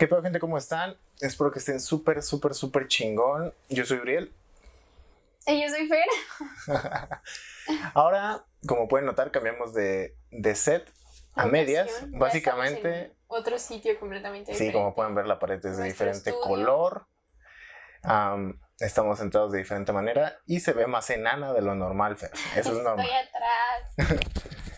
¿Qué 0.00 0.08
pedo, 0.08 0.22
gente? 0.22 0.40
¿Cómo 0.40 0.56
están? 0.56 0.96
Espero 1.20 1.52
que 1.52 1.58
estén 1.58 1.78
súper, 1.78 2.22
súper, 2.22 2.54
súper 2.54 2.88
chingón. 2.88 3.52
Yo 3.68 3.84
soy 3.84 3.98
Uriel. 3.98 4.32
Y 5.46 5.60
yo 5.62 5.68
soy 5.68 5.88
Fer. 5.88 6.06
Ahora, 7.92 8.46
como 8.66 8.88
pueden 8.88 9.04
notar, 9.04 9.30
cambiamos 9.30 9.74
de, 9.74 10.16
de 10.30 10.54
set 10.54 10.90
a 11.34 11.44
medias. 11.44 11.90
Ocasión. 11.90 12.18
Básicamente, 12.18 13.12
Otro 13.26 13.58
sitio 13.58 14.00
completamente 14.00 14.46
sí, 14.46 14.64
diferente. 14.64 14.78
como 14.78 14.94
pueden 14.94 15.14
ver, 15.14 15.26
la 15.26 15.38
pared 15.38 15.62
es 15.66 15.76
de 15.76 15.84
diferente 15.84 16.30
estudio. 16.30 16.48
color. 16.48 17.06
Am, 18.02 18.58
estamos 18.78 19.18
sentados 19.18 19.52
de 19.52 19.58
diferente 19.58 19.92
manera 19.92 20.40
y 20.46 20.60
se 20.60 20.72
ve 20.72 20.86
más 20.86 21.10
enana 21.10 21.52
de 21.52 21.60
lo 21.60 21.74
normal, 21.74 22.16
Fer. 22.16 22.30
Eso 22.56 22.72
es 22.74 22.82
normal. 22.82 23.04
Estoy 23.04 24.08
atrás. 24.08 24.20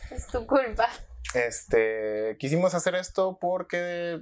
es 0.11 0.27
tu 0.27 0.45
culpa. 0.49 0.89
Este, 1.33 2.37
quisimos 2.41 2.75
hacer 2.75 2.97
esto 2.97 3.39
porque 3.41 4.21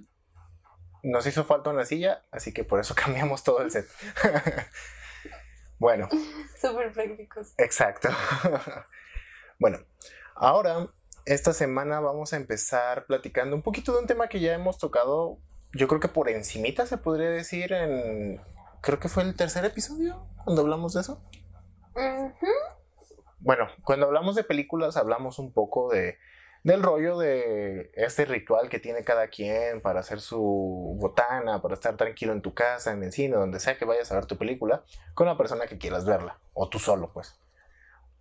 nos 1.03 1.27
hizo 1.27 1.45
falta 1.45 1.71
una 1.71 1.85
silla, 1.85 2.23
así 2.31 2.53
que 2.53 2.65
por 2.65 2.81
eso 2.81 2.95
cambiamos 3.03 3.43
todo 3.45 3.61
el 3.63 3.71
set. 3.71 3.89
bueno, 5.79 6.09
Súper 6.61 6.93
prácticos. 6.93 7.55
exacto. 7.59 8.09
bueno, 9.59 9.79
ahora, 10.35 10.89
esta 11.25 11.53
semana 11.53 12.01
vamos 12.01 12.33
a 12.33 12.37
empezar 12.37 13.07
platicando 13.07 13.55
un 13.57 13.63
poquito 13.63 13.93
de 13.93 14.01
un 14.01 14.07
tema 14.07 14.29
que 14.29 14.41
ya 14.41 14.55
hemos 14.55 14.79
tocado, 14.79 15.39
yo 15.73 15.89
creo 15.89 16.01
que 16.01 16.09
por 16.09 16.29
encimita 16.29 16.87
se 16.87 16.99
podría 16.99 17.31
decir 17.31 17.73
en, 17.73 18.41
creo 18.81 18.99
que 18.99 19.09
fue 19.09 19.23
el 19.23 19.37
tercer 19.37 19.65
episodio 19.65 20.27
cuando 20.45 20.63
hablamos 20.63 20.95
de 20.95 21.01
eso. 21.01 21.23
Bueno, 23.41 23.69
cuando 23.85 24.07
hablamos 24.07 24.37
de 24.37 24.45
películas 24.45 24.97
hablamos 24.97 25.39
un 25.39 25.53
poco 25.53 25.91
de 25.91 26.19
del 26.63 26.83
rollo 26.83 27.19
de 27.19 27.91
este 27.95 28.25
ritual 28.25 28.69
que 28.69 28.79
tiene 28.79 29.03
cada 29.03 29.29
quien 29.29 29.81
para 29.81 30.01
hacer 30.01 30.21
su 30.21 30.97
botana, 30.99 31.63
para 31.63 31.75
estar 31.75 31.97
tranquilo 31.97 32.33
en 32.33 32.43
tu 32.43 32.55
casa, 32.55 32.93
en 32.93 33.03
el 33.03 33.13
cine, 33.13 33.37
donde 33.37 33.61
sea 33.61 33.79
que 33.79 33.85
vayas 33.85 34.11
a 34.13 34.17
ver 34.17 34.27
tu 34.27 34.37
película, 34.37 34.85
con 35.15 35.27
la 35.27 35.37
persona 35.37 35.67
que 35.67 35.79
quieras 35.79 36.05
verla, 36.05 36.39
o 36.53 36.69
tú 36.69 36.79
solo, 36.79 37.13
pues. 37.13 37.39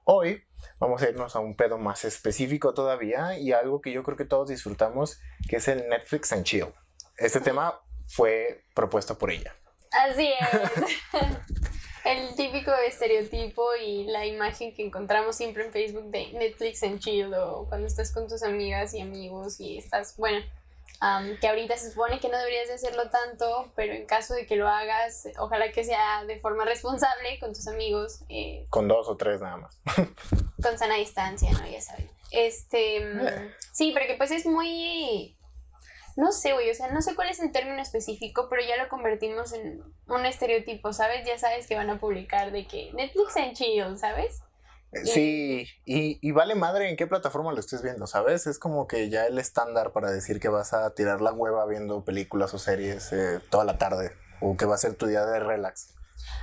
Hoy 0.05 0.43
vamos 0.79 1.01
a 1.01 1.09
irnos 1.09 1.35
a 1.35 1.39
un 1.39 1.55
pedo 1.55 1.77
más 1.77 2.03
específico 2.05 2.73
todavía 2.73 3.37
y 3.37 3.51
algo 3.51 3.81
que 3.81 3.91
yo 3.91 4.03
creo 4.03 4.17
que 4.17 4.25
todos 4.25 4.49
disfrutamos, 4.49 5.21
que 5.47 5.57
es 5.57 5.67
el 5.67 5.87
Netflix 5.87 6.31
and 6.31 6.43
Chill. 6.43 6.73
Este 7.17 7.41
tema 7.41 7.79
fue 8.07 8.63
propuesto 8.73 9.17
por 9.17 9.31
ella. 9.31 9.53
Así 9.91 10.31
es. 10.39 11.58
El 12.05 12.35
típico 12.35 12.71
estereotipo 12.73 13.75
y 13.75 14.05
la 14.05 14.25
imagen 14.25 14.73
que 14.73 14.85
encontramos 14.85 15.35
siempre 15.35 15.65
en 15.65 15.71
Facebook 15.71 16.05
de 16.11 16.31
Netflix 16.33 16.83
en 16.83 16.99
chill 16.99 17.33
o 17.33 17.65
cuando 17.67 17.87
estás 17.87 18.11
con 18.13 18.27
tus 18.27 18.43
amigas 18.43 18.93
y 18.93 19.01
amigos 19.01 19.59
y 19.59 19.77
estás, 19.77 20.15
bueno, 20.17 20.39
que 21.39 21.47
ahorita 21.47 21.77
se 21.77 21.91
supone 21.91 22.19
que 22.19 22.27
no 22.29 22.37
deberías 22.37 22.67
de 22.67 22.73
hacerlo 22.73 23.09
tanto, 23.09 23.71
pero 23.75 23.93
en 23.93 24.05
caso 24.05 24.33
de 24.33 24.45
que 24.45 24.55
lo 24.57 24.67
hagas, 24.67 25.27
ojalá 25.37 25.71
que 25.71 25.83
sea 25.83 26.25
de 26.25 26.39
forma 26.39 26.65
responsable 26.65 27.39
con 27.39 27.53
tus 27.53 27.67
amigos, 27.67 28.21
eh, 28.29 28.65
Con 28.69 28.87
dos 28.87 29.07
o 29.07 29.15
tres 29.15 29.41
nada 29.41 29.57
más. 29.57 29.77
con 30.61 30.77
sana 30.77 30.95
distancia, 30.95 31.51
¿no? 31.51 31.65
Ya 31.69 31.81
saben. 31.81 32.09
Este, 32.31 32.99
mm, 32.99 33.27
Eh. 33.27 33.55
sí, 33.71 33.91
porque 33.91 34.15
pues 34.15 34.31
es 34.31 34.45
muy, 34.45 35.35
no 36.17 36.31
sé, 36.31 36.53
güey, 36.53 36.69
o 36.69 36.73
sea, 36.73 36.91
no 36.91 37.01
sé 37.01 37.15
cuál 37.15 37.29
es 37.29 37.39
el 37.39 37.51
término 37.51 37.81
específico, 37.81 38.47
pero 38.49 38.61
ya 38.61 38.77
lo 38.77 38.89
convertimos 38.89 39.53
en 39.53 39.81
un 40.07 40.25
estereotipo, 40.25 40.93
¿sabes? 40.93 41.25
Ya 41.27 41.37
sabes 41.37 41.67
que 41.67 41.75
van 41.75 41.89
a 41.89 41.99
publicar 41.99 42.51
de 42.51 42.67
que 42.67 42.91
Netflix 42.93 43.37
and 43.37 43.53
chill, 43.53 43.97
¿sabes? 43.97 44.41
Sí, 45.03 45.67
y, 45.85 46.17
y 46.27 46.31
vale 46.31 46.55
madre 46.55 46.89
en 46.89 46.95
qué 46.97 47.05
plataforma 47.05 47.51
lo 47.53 47.59
estés 47.59 47.83
viendo, 47.83 48.07
¿sabes? 48.07 48.47
Es 48.47 48.57
como 48.57 48.87
que 48.87 49.09
ya 49.09 49.27
el 49.27 49.37
estándar 49.37 49.91
para 49.91 50.09
decir 50.09 50.39
que 50.39 50.49
vas 50.49 50.73
a 50.73 50.95
tirar 50.95 51.21
la 51.21 51.31
hueva 51.31 51.65
viendo 51.67 52.03
películas 52.03 52.53
o 52.55 52.57
series 52.57 53.11
eh, 53.13 53.39
toda 53.51 53.65
la 53.65 53.77
tarde, 53.77 54.11
o 54.41 54.57
que 54.57 54.65
va 54.65 54.73
a 54.75 54.79
ser 54.79 54.95
tu 54.95 55.05
día 55.05 55.25
de 55.25 55.39
relax. 55.39 55.93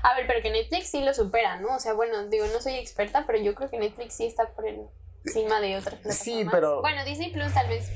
A 0.04 0.14
ver, 0.14 0.28
pero 0.28 0.40
que 0.42 0.50
Netflix 0.50 0.90
sí 0.90 1.02
lo 1.02 1.12
supera, 1.12 1.60
¿no? 1.60 1.74
O 1.74 1.80
sea, 1.80 1.92
bueno, 1.94 2.28
digo, 2.28 2.46
no 2.52 2.60
soy 2.60 2.74
experta, 2.74 3.24
pero 3.26 3.38
yo 3.40 3.54
creo 3.56 3.68
que 3.68 3.78
Netflix 3.80 4.14
sí 4.14 4.26
está 4.26 4.48
por 4.54 4.64
encima 5.24 5.60
de 5.60 5.76
otras 5.76 5.94
plataformas. 6.00 6.18
Sí, 6.18 6.46
pero- 6.48 6.80
Bueno, 6.82 7.04
Disney 7.04 7.32
Plus 7.32 7.52
tal 7.52 7.68
vez 7.68 7.90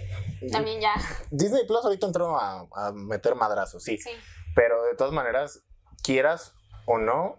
también 0.53 0.81
ya, 0.81 0.95
Disney 1.31 1.67
Plus 1.67 1.84
ahorita 1.84 2.06
entró 2.06 2.39
a, 2.39 2.67
a 2.75 2.93
meter 2.93 3.34
madrazos, 3.34 3.83
sí, 3.83 3.99
sí. 3.99 4.11
pero 4.55 4.83
de 4.84 4.95
todas 4.95 5.12
maneras, 5.12 5.62
quieras 6.03 6.55
o 6.87 6.99
no, 6.99 7.39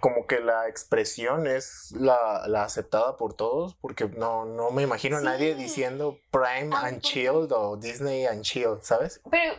como 0.00 0.26
que 0.26 0.38
la 0.40 0.68
expresión 0.68 1.46
es 1.46 1.92
la, 1.92 2.44
la 2.46 2.64
aceptada 2.64 3.16
por 3.16 3.34
todos, 3.34 3.74
porque 3.74 4.04
no, 4.06 4.44
no 4.44 4.70
me 4.70 4.82
imagino 4.82 5.16
a 5.16 5.20
Sí. 5.20 5.24
nadie 5.26 5.54
diciendo 5.54 6.18
Prime 6.30 6.70
Ah, 6.72 6.86
and. 6.86 7.00
Chilled 7.00 7.50
o 7.52 7.76
Disney 7.76 8.26
and 8.26 8.42
Chill, 8.42 8.78
¿sabes? 8.82 9.20
Pero 9.30 9.54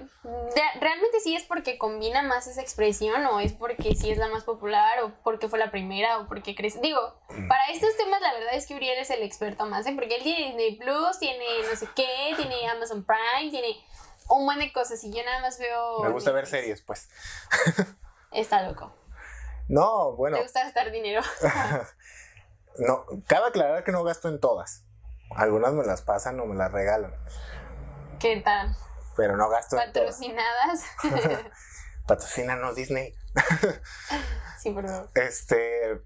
realmente 0.79 1.19
sí 1.21 1.35
es 1.35 1.43
porque 1.43 1.77
combina 1.77 2.21
más 2.23 2.47
esa 2.47 2.61
expresión 2.61 3.25
o 3.25 3.39
es 3.41 3.51
porque 3.53 3.95
sí 3.95 4.11
es 4.11 4.17
la 4.17 4.27
más 4.29 4.43
popular 4.45 5.03
o 5.03 5.11
porque 5.23 5.47
fue 5.49 5.59
la 5.59 5.71
primera 5.71 6.19
o 6.19 6.27
porque 6.27 6.55
crees. 6.55 6.79
Digo, 6.81 6.99
Mm. 7.29 7.47
para 7.47 7.69
estos 7.71 7.95
temas 7.97 8.21
la 8.21 8.33
verdad 8.33 8.53
es 8.53 8.65
que 8.67 8.75
Uriel 8.75 8.99
es 8.99 9.09
el 9.09 9.23
experto 9.23 9.65
más, 9.65 9.85
¿eh? 9.87 9.91
Porque 9.95 10.15
él 10.17 10.23
tiene 10.23 10.47
Disney 10.47 10.75
Plus, 10.77 11.19
tiene 11.19 11.45
no 11.69 11.75
sé 11.75 11.87
qué, 11.95 12.33
tiene 12.37 12.67
Amazon 12.69 13.03
Prime, 13.03 13.49
tiene 13.51 13.75
un 14.29 14.45
buen 14.45 14.59
de 14.59 14.71
cosas 14.71 15.03
y 15.03 15.11
yo 15.11 15.23
nada 15.25 15.41
más 15.41 15.59
veo... 15.59 16.01
Me 16.03 16.09
gusta 16.09 16.31
ver 16.31 16.47
series, 16.47 16.81
pues. 16.81 17.09
Está 18.31 18.61
loco. 18.67 18.93
No, 19.73 20.15
bueno. 20.15 20.37
Me 20.37 20.43
gusta 20.43 20.63
gastar 20.63 20.91
dinero. 20.91 21.21
No, 22.79 23.05
cabe 23.27 23.49
aclarar 23.49 23.83
que 23.83 23.91
no 23.91 24.03
gasto 24.03 24.29
en 24.29 24.39
todas. 24.39 24.83
Algunas 25.29 25.73
me 25.73 25.85
las 25.85 26.01
pasan 26.01 26.39
o 26.39 26.47
me 26.47 26.55
las 26.55 26.71
regalan, 26.71 27.13
¿Qué 28.19 28.41
tal? 28.43 28.75
pero 29.15 29.37
no 29.37 29.47
gasto 29.47 29.79
en 29.79 29.93
todas. 29.93 30.15
Patrocinadas. 30.15 30.83
Patrocínanos 32.07 32.73
Disney. 32.73 33.13
sí, 34.59 34.71
por 34.71 34.87
favor. 34.87 35.11
Este, 35.13 36.01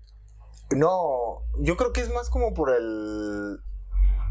no, 0.71 1.43
yo 1.59 1.77
creo 1.77 1.93
que 1.93 2.01
es 2.01 2.09
más 2.09 2.29
como 2.29 2.53
por 2.53 2.71
el... 2.71 3.61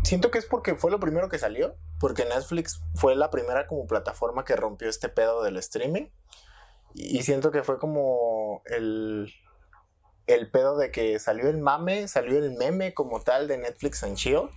Siento 0.03 0.31
que 0.31 0.37
es 0.37 0.45
porque 0.45 0.75
fue 0.75 0.91
lo 0.91 1.01
primero 1.01 1.31
que 1.31 1.39
salió, 1.39 1.75
porque 1.99 2.27
Netflix 2.27 2.83
fue 2.97 3.17
la 3.17 3.31
primera 3.31 3.67
como 3.67 3.87
plataforma 3.87 4.45
que 4.45 4.57
rompió 4.57 4.91
este 4.91 5.09
pedo 5.09 5.43
del 5.43 5.57
streaming. 5.57 6.11
Y 6.99 7.23
siento 7.25 7.51
que 7.51 7.63
fue 7.63 7.79
como 7.79 8.63
el, 8.65 9.31
el 10.27 10.51
pedo 10.51 10.79
de 10.79 10.91
que 10.91 11.19
salió 11.19 11.51
el 11.51 11.59
mame, 11.59 12.09
salió 12.09 12.39
el 12.39 12.53
meme 12.53 12.95
como 12.95 13.21
tal 13.21 13.49
de 13.49 13.59
Netflix 13.59 14.03
and 14.03 14.17
Chill 14.17 14.49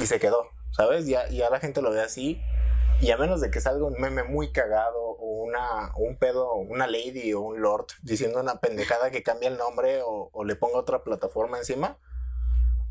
y 0.00 0.06
se 0.06 0.18
quedó, 0.18 0.46
¿sabes? 0.70 1.06
Ya, 1.06 1.28
ya 1.28 1.50
la 1.50 1.60
gente 1.60 1.82
lo 1.82 1.90
ve 1.90 2.00
así. 2.00 2.40
Y 3.02 3.10
a 3.10 3.18
menos 3.18 3.42
de 3.42 3.50
que 3.50 3.60
salga 3.60 3.84
un 3.84 4.00
meme 4.00 4.22
muy 4.22 4.52
cagado 4.52 4.98
o 4.98 5.42
una, 5.42 5.92
un 5.96 6.16
pedo, 6.16 6.54
una 6.54 6.86
lady 6.86 7.34
o 7.34 7.42
un 7.42 7.60
lord 7.60 7.88
diciendo 8.02 8.40
una 8.40 8.58
pendejada 8.58 9.10
que 9.10 9.22
cambia 9.22 9.50
el 9.50 9.58
nombre 9.58 10.00
o, 10.00 10.30
o 10.32 10.44
le 10.44 10.56
ponga 10.56 10.78
otra 10.78 11.04
plataforma 11.04 11.58
encima, 11.58 11.98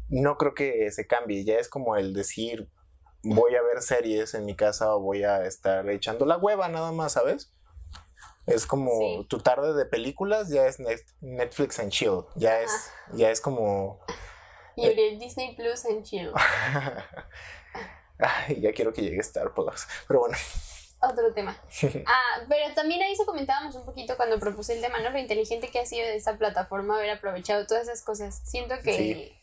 no 0.10 0.38
creo 0.38 0.54
que 0.54 0.92
se 0.92 1.08
cambie. 1.08 1.44
Ya 1.44 1.56
es 1.56 1.70
como 1.70 1.96
el 1.96 2.14
decir, 2.14 2.70
voy 3.24 3.56
a 3.56 3.64
ver 3.64 3.82
series 3.82 4.36
en 4.36 4.46
mi 4.46 4.56
casa 4.56 4.94
o 4.94 5.00
voy 5.00 5.24
a 5.24 5.44
estar 5.48 5.90
echando 5.90 6.28
la 6.28 6.38
hueva 6.38 6.68
nada 6.68 6.92
más, 6.92 7.14
¿sabes? 7.14 7.52
Es 8.48 8.66
como 8.66 8.92
Sí. 8.98 9.26
tu 9.30 9.40
tarde 9.40 9.74
de 9.74 9.86
películas, 9.86 10.50
ya 10.50 10.66
es 10.66 10.80
Net- 10.80 11.06
Netflix 11.22 11.80
and 11.80 11.92
chill. 11.92 12.24
Ya 12.36 12.60
es, 12.62 12.72
ya 13.14 13.30
es 13.30 13.40
como. 13.42 14.00
Y 14.76 14.88
Uriel 14.90 15.20
Disney 15.20 15.56
Plus 15.56 15.86
en 15.86 16.04
chill. 16.04 16.32
Ay, 18.20 18.62
ya 18.62 18.72
quiero 18.74 18.94
que 18.94 19.02
llegue 19.02 19.20
Star 19.22 19.54
Plus. 19.54 19.88
Pero 20.08 20.22
bueno. 20.22 20.38
Otro 21.02 21.34
tema. 21.34 21.58
Ah, 22.06 22.46
pero 22.48 22.74
también 22.76 23.02
ahí 23.02 23.14
eso 23.14 23.26
comentábamos 23.26 23.76
un 23.76 23.86
poquito 23.86 24.16
cuando 24.18 24.40
propuse 24.40 24.74
el 24.76 24.82
tema, 24.82 25.00
¿no? 25.00 25.10
Lo 25.10 25.18
inteligente 25.20 25.70
que 25.72 25.80
ha 25.80 25.86
sido 25.86 26.06
de 26.06 26.16
esta 26.16 26.38
plataforma 26.38 26.96
haber 26.98 27.10
aprovechado 27.12 27.66
todas 27.66 27.84
esas 27.84 28.04
cosas. 28.04 28.42
Siento 28.46 28.76
que 28.84 28.94
Sí. 28.94 29.36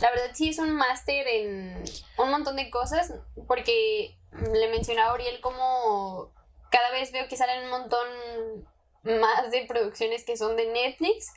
la 0.00 0.10
verdad 0.10 0.30
sí 0.34 0.48
es 0.50 0.58
un 0.58 0.72
máster 0.74 1.26
en 1.28 1.84
un 2.18 2.30
montón 2.30 2.56
de 2.56 2.68
cosas, 2.70 3.14
porque 3.46 4.16
le 4.52 4.68
mencionaba 4.70 5.10
a 5.10 5.14
Oriel 5.14 5.40
como 5.40 6.32
cada 6.70 6.90
vez 6.90 7.12
veo 7.12 7.28
que 7.28 7.36
salen 7.36 7.64
un 7.64 7.70
montón 7.70 8.68
más 9.04 9.50
de 9.50 9.64
producciones 9.66 10.24
que 10.24 10.36
son 10.36 10.56
de 10.56 10.66
Netflix 10.66 11.32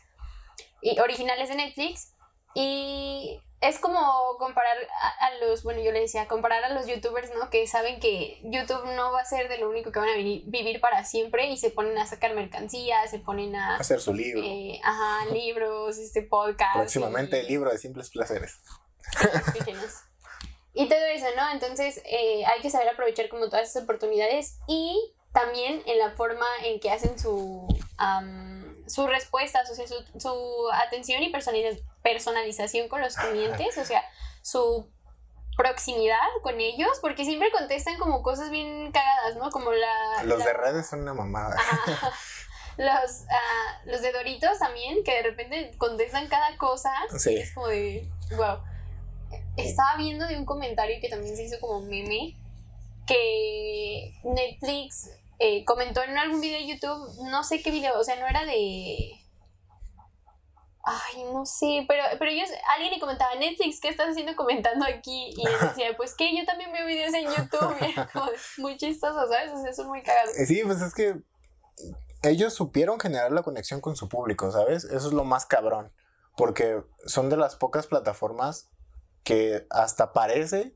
y 0.82 1.00
originales 1.00 1.50
de 1.50 1.56
Netflix 1.56 2.14
y 2.54 3.40
es 3.62 3.78
como 3.78 4.00
comparar 4.40 4.76
a, 5.02 5.26
a 5.28 5.36
los, 5.36 5.64
bueno, 5.64 5.82
yo 5.84 5.92
le 5.92 6.00
decía, 6.02 6.28
comparar 6.28 6.64
a 6.64 6.70
los 6.74 6.88
youtubers, 6.88 7.32
¿no? 7.36 7.52
Que 7.52 7.68
saben 7.68 8.00
que 8.00 8.42
YouTube 8.44 8.84
no 8.96 9.12
va 9.12 9.22
a 9.22 9.26
ser 9.26 9.48
de 9.50 9.60
lo 9.60 9.70
único 9.70 9.92
que 9.92 10.00
van 10.00 10.10
a 10.10 10.16
vi- 10.16 10.44
vivir 10.48 10.82
para 10.82 11.06
siempre 11.06 11.46
y 11.48 11.58
se 11.58 11.70
ponen 11.70 11.96
a 12.00 12.08
sacar 12.08 12.34
mercancías, 12.34 13.12
se 13.12 13.20
ponen 13.20 13.56
a, 13.56 13.78
Hacer 13.78 14.02
su 14.02 14.14
libro. 14.16 14.42
eh, 14.44 14.82
ajá, 14.84 15.26
libros, 15.32 16.00
este 16.00 16.24
podcast. 16.24 16.74
Próximamente 16.76 17.38
y- 17.38 17.40
el 17.42 17.48
libro 17.48 17.70
de 17.70 17.78
simples 17.78 18.10
placeres. 18.10 18.58
Y 20.74 20.88
todo 20.88 21.04
eso, 21.06 21.26
¿no? 21.36 21.50
Entonces 21.52 22.02
eh, 22.06 22.46
hay 22.46 22.62
que 22.62 22.70
saber 22.70 22.88
aprovechar 22.90 23.28
como 23.28 23.50
todas 23.50 23.70
esas 23.70 23.84
oportunidades 23.84 24.58
y 24.70 25.14
también 25.34 25.82
en 25.86 26.00
la 26.00 26.12
forma 26.12 26.46
en 26.66 26.80
que 26.80 26.92
hacen 26.92 27.18
su, 27.18 27.68
am, 27.98 28.76
sus 28.88 29.10
respuestas, 29.10 29.70
o 29.70 29.76
sea, 29.76 29.88
su, 29.88 29.96
su 30.20 30.70
atención 30.74 31.24
y 31.24 31.32
personaliz- 31.32 31.82
personalización 32.04 32.90
con 32.90 33.02
los 33.02 33.16
clientes, 33.16 33.78
o 33.78 33.86
sea, 33.86 34.04
su 34.42 34.90
proximidad 35.56 36.18
con 36.42 36.60
ellos, 36.60 36.98
porque 37.02 37.24
siempre 37.26 37.52
contestan 37.52 37.98
como 37.98 38.24
cosas 38.24 38.50
bien 38.50 38.92
cagadas, 38.92 39.36
¿no? 39.38 39.50
Como 39.52 39.72
la... 39.72 40.24
Los 40.24 40.40
la- 40.40 40.46
de 40.46 40.54
redes 40.54 40.88
son 40.90 41.02
una 41.02 41.14
mamada. 41.14 41.56
Ajá. 41.58 42.12
Los, 42.78 43.26
ah, 43.30 43.82
los 43.86 44.02
de 44.02 44.12
Doritos 44.14 44.58
también, 44.58 45.04
que 45.04 45.14
de 45.16 45.24
repente 45.24 45.72
contestan 45.78 46.28
cada 46.30 46.58
cosa. 46.58 46.92
Sí. 47.18 47.36
Es 47.36 47.54
como 47.54 47.68
de, 47.68 48.08
wow. 48.36 48.60
Estaba 49.58 49.98
viendo 49.98 50.26
de 50.26 50.38
un 50.38 50.46
comentario 50.46 50.96
que 51.02 51.10
también 51.10 51.36
se 51.36 51.44
hizo 51.44 51.60
como 51.60 51.82
meme, 51.82 52.38
que 53.06 54.14
Netflix 54.24 55.10
eh, 55.44 55.66
comentó 55.66 56.04
en 56.04 56.16
algún 56.20 56.40
video 56.40 56.60
de 56.60 56.68
YouTube, 56.68 57.30
no 57.32 57.44
sé 57.44 57.64
qué 57.64 57.72
video, 57.72 58.00
o 58.00 58.04
sea, 58.04 58.16
no 58.20 58.28
era 58.28 58.46
de... 58.46 59.18
Ay, 60.84 61.24
no 61.34 61.48
sé, 61.48 61.84
pero, 61.88 62.04
pero 62.20 62.30
ellos, 62.30 62.48
alguien 62.76 62.94
le 62.94 63.00
comentaba, 63.00 63.34
Netflix, 63.36 63.80
¿qué 63.80 63.90
estás 63.90 64.10
haciendo 64.10 64.36
comentando 64.36 64.86
aquí? 64.86 65.34
Y 65.36 65.48
él 65.48 65.54
decía, 65.60 65.88
pues 65.98 66.14
que 66.14 66.38
yo 66.38 66.46
también 66.46 66.72
veo 66.72 66.86
videos 66.86 67.14
en 67.16 67.24
YouTube, 67.24 67.76
y 67.82 67.86
era 67.86 68.08
como 68.08 68.28
muy 68.58 68.78
chistoso, 68.78 69.28
¿sabes? 69.28 69.52
O 69.52 69.62
sea, 69.62 69.74
son 69.74 69.88
muy 69.88 70.04
cagados. 70.04 70.38
Eh, 70.38 70.46
Sí, 70.46 70.62
pues 70.64 70.80
es 70.82 70.94
que 70.94 71.16
ellos 72.22 72.54
supieron 72.54 73.00
generar 73.00 73.32
la 73.32 73.42
conexión 73.42 73.82
con 73.82 73.96
su 73.96 74.10
público, 74.10 74.52
¿sabes? 74.52 74.84
Eso 74.84 75.08
es 75.08 75.14
lo 75.14 75.24
más 75.24 75.48
cabrón. 75.48 75.92
Porque 76.38 76.84
son 77.06 77.30
de 77.30 77.38
las 77.38 77.56
pocas 77.56 77.88
plataformas 77.88 78.70
que 79.24 79.66
hasta 79.72 80.14
parece 80.14 80.76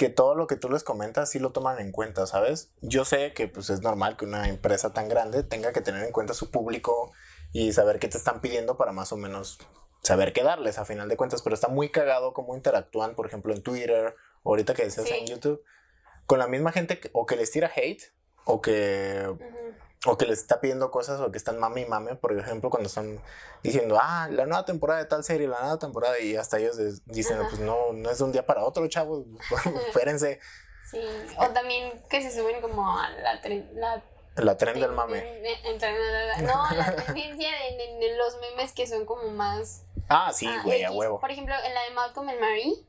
que 0.00 0.08
todo 0.08 0.34
lo 0.34 0.46
que 0.46 0.56
tú 0.56 0.70
les 0.70 0.82
comentas 0.82 1.28
sí 1.30 1.38
lo 1.38 1.52
toman 1.52 1.78
en 1.78 1.92
cuenta, 1.92 2.26
¿sabes? 2.26 2.70
Yo 2.80 3.04
sé 3.04 3.34
que 3.34 3.48
pues 3.48 3.68
es 3.68 3.82
normal 3.82 4.16
que 4.16 4.24
una 4.24 4.48
empresa 4.48 4.94
tan 4.94 5.10
grande 5.10 5.42
tenga 5.42 5.74
que 5.74 5.82
tener 5.82 6.02
en 6.06 6.10
cuenta 6.10 6.32
su 6.32 6.50
público 6.50 7.12
y 7.52 7.74
saber 7.74 7.98
qué 7.98 8.08
te 8.08 8.16
están 8.16 8.40
pidiendo 8.40 8.78
para 8.78 8.92
más 8.92 9.12
o 9.12 9.18
menos 9.18 9.58
saber 10.02 10.32
qué 10.32 10.42
darles 10.42 10.78
a 10.78 10.86
final 10.86 11.10
de 11.10 11.18
cuentas, 11.18 11.42
pero 11.42 11.52
está 11.52 11.68
muy 11.68 11.90
cagado 11.90 12.32
cómo 12.32 12.56
interactúan, 12.56 13.14
por 13.14 13.26
ejemplo, 13.26 13.52
en 13.52 13.62
Twitter, 13.62 14.16
ahorita 14.42 14.72
que 14.72 14.84
decías 14.84 15.06
Sí. 15.06 15.12
en 15.18 15.26
YouTube, 15.26 15.62
con 16.24 16.38
la 16.38 16.46
misma 16.46 16.72
gente 16.72 16.98
que- 16.98 17.10
o 17.12 17.26
que 17.26 17.36
les 17.36 17.50
tira 17.50 17.70
hate 17.76 18.02
o 18.46 18.62
que. 18.62 19.26
O 20.06 20.16
que 20.16 20.24
les 20.26 20.38
está 20.38 20.60
pidiendo 20.60 20.90
cosas 20.90 21.20
o 21.20 21.30
que 21.30 21.36
están 21.38 21.58
mame 21.58 21.82
y 21.82 21.86
mame, 21.86 22.14
por 22.14 22.36
ejemplo, 22.38 22.70
cuando 22.70 22.88
están 22.88 23.20
diciendo, 23.62 23.98
ah, 24.00 24.28
la 24.30 24.46
nueva 24.46 24.64
temporada 24.64 25.00
de 25.00 25.06
tal 25.06 25.22
serie, 25.24 25.46
la 25.46 25.60
nueva 25.60 25.78
temporada, 25.78 26.18
y 26.18 26.36
hasta 26.36 26.58
ellos 26.58 26.76
dicen, 27.04 27.38
Ajá. 27.38 27.48
pues 27.50 27.60
no, 27.60 27.92
no 27.92 28.10
es 28.10 28.18
de 28.18 28.24
un 28.24 28.32
día 28.32 28.46
para 28.46 28.64
otro, 28.64 28.86
chavos, 28.88 29.24
espérense, 29.88 30.40
Sí, 30.90 30.98
o 31.38 31.46
también 31.50 32.02
que 32.08 32.20
se 32.20 32.32
suben 32.32 32.60
como 32.60 32.98
a 32.98 33.08
la, 33.10 33.40
la 33.74 34.02
la 34.36 34.56
tren 34.56 34.80
del 34.80 34.90
mame. 34.92 35.18
en- 35.18 35.46
en- 35.46 35.84
en- 35.84 36.46
no, 36.46 36.68
la 36.74 36.96
tendencia 36.96 37.48
en, 37.68 38.18
los 38.18 38.38
memes 38.40 38.72
que 38.72 38.86
son 38.88 39.04
como 39.04 39.28
más 39.30 39.82
Ah, 40.08 40.32
sí, 40.32 40.46
ah, 40.48 40.62
güey, 40.64 40.82
a 40.82 40.90
huevo. 40.90 41.20
Por 41.20 41.30
ejemplo, 41.30 41.54
en 41.64 41.74
la 41.74 41.82
de 41.82 41.90
Malcolm 41.90 42.28
and 42.28 42.40
Mary 42.40 42.84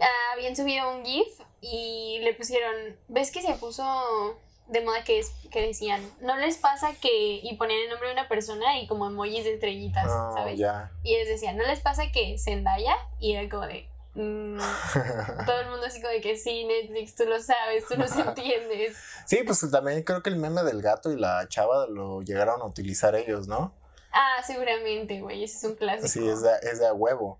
ah, 0.00 0.06
habían 0.34 0.54
subido 0.56 0.90
un 0.90 1.04
GIF 1.04 1.40
y 1.62 2.18
le 2.22 2.34
pusieron, 2.34 2.74
¿ves 3.08 3.30
que 3.30 3.40
se 3.40 3.54
puso 3.54 4.38
de 4.68 4.80
moda 4.80 5.04
que 5.04 5.18
es 5.20 5.30
que 5.50 5.62
decían, 5.62 6.02
no 6.20 6.36
les 6.36 6.56
pasa 6.58 6.92
que 7.00 7.40
y 7.42 7.56
ponían 7.56 7.80
el 7.82 7.90
nombre 7.90 8.08
de 8.08 8.14
una 8.14 8.28
persona 8.28 8.78
y 8.80 8.86
como 8.86 9.06
emojis 9.06 9.44
de 9.44 9.54
estrellitas, 9.54 10.06
¿sabes? 10.34 10.58
Y 10.58 11.14
ellos 11.14 11.28
decían, 11.28 11.56
¿no 11.56 11.64
les 11.64 11.80
pasa 11.80 12.10
que 12.12 12.36
Zendaya? 12.38 12.96
Y 13.20 13.34
era 13.34 13.48
como 13.48 13.66
de 13.66 13.88
mm, 14.14 14.58
todo 15.46 15.60
el 15.60 15.70
mundo 15.70 15.86
así 15.86 16.00
como 16.00 16.12
de 16.12 16.20
que 16.20 16.36
sí, 16.36 16.64
Netflix, 16.64 17.14
tú 17.14 17.24
lo 17.26 17.40
sabes, 17.40 17.86
tú 17.88 17.96
los 17.96 18.10
entiendes. 18.16 18.96
sí, 19.26 19.38
pues 19.46 19.64
también 19.70 20.02
creo 20.02 20.22
que 20.22 20.30
el 20.30 20.36
meme 20.36 20.62
del 20.64 20.82
gato 20.82 21.12
y 21.12 21.16
la 21.16 21.46
chava 21.48 21.86
lo 21.86 22.22
llegaron 22.22 22.60
a 22.60 22.64
utilizar 22.64 23.14
ellos, 23.14 23.46
¿no? 23.46 23.72
Ah, 24.12 24.42
seguramente, 24.46 25.20
güey, 25.20 25.44
ese 25.44 25.58
es 25.58 25.64
un 25.64 25.74
clásico. 25.76 26.08
Sí, 26.08 26.26
es 26.26 26.42
de, 26.42 26.50
es 26.62 26.78
de 26.80 26.86
a 26.86 26.92
huevo. 26.94 27.38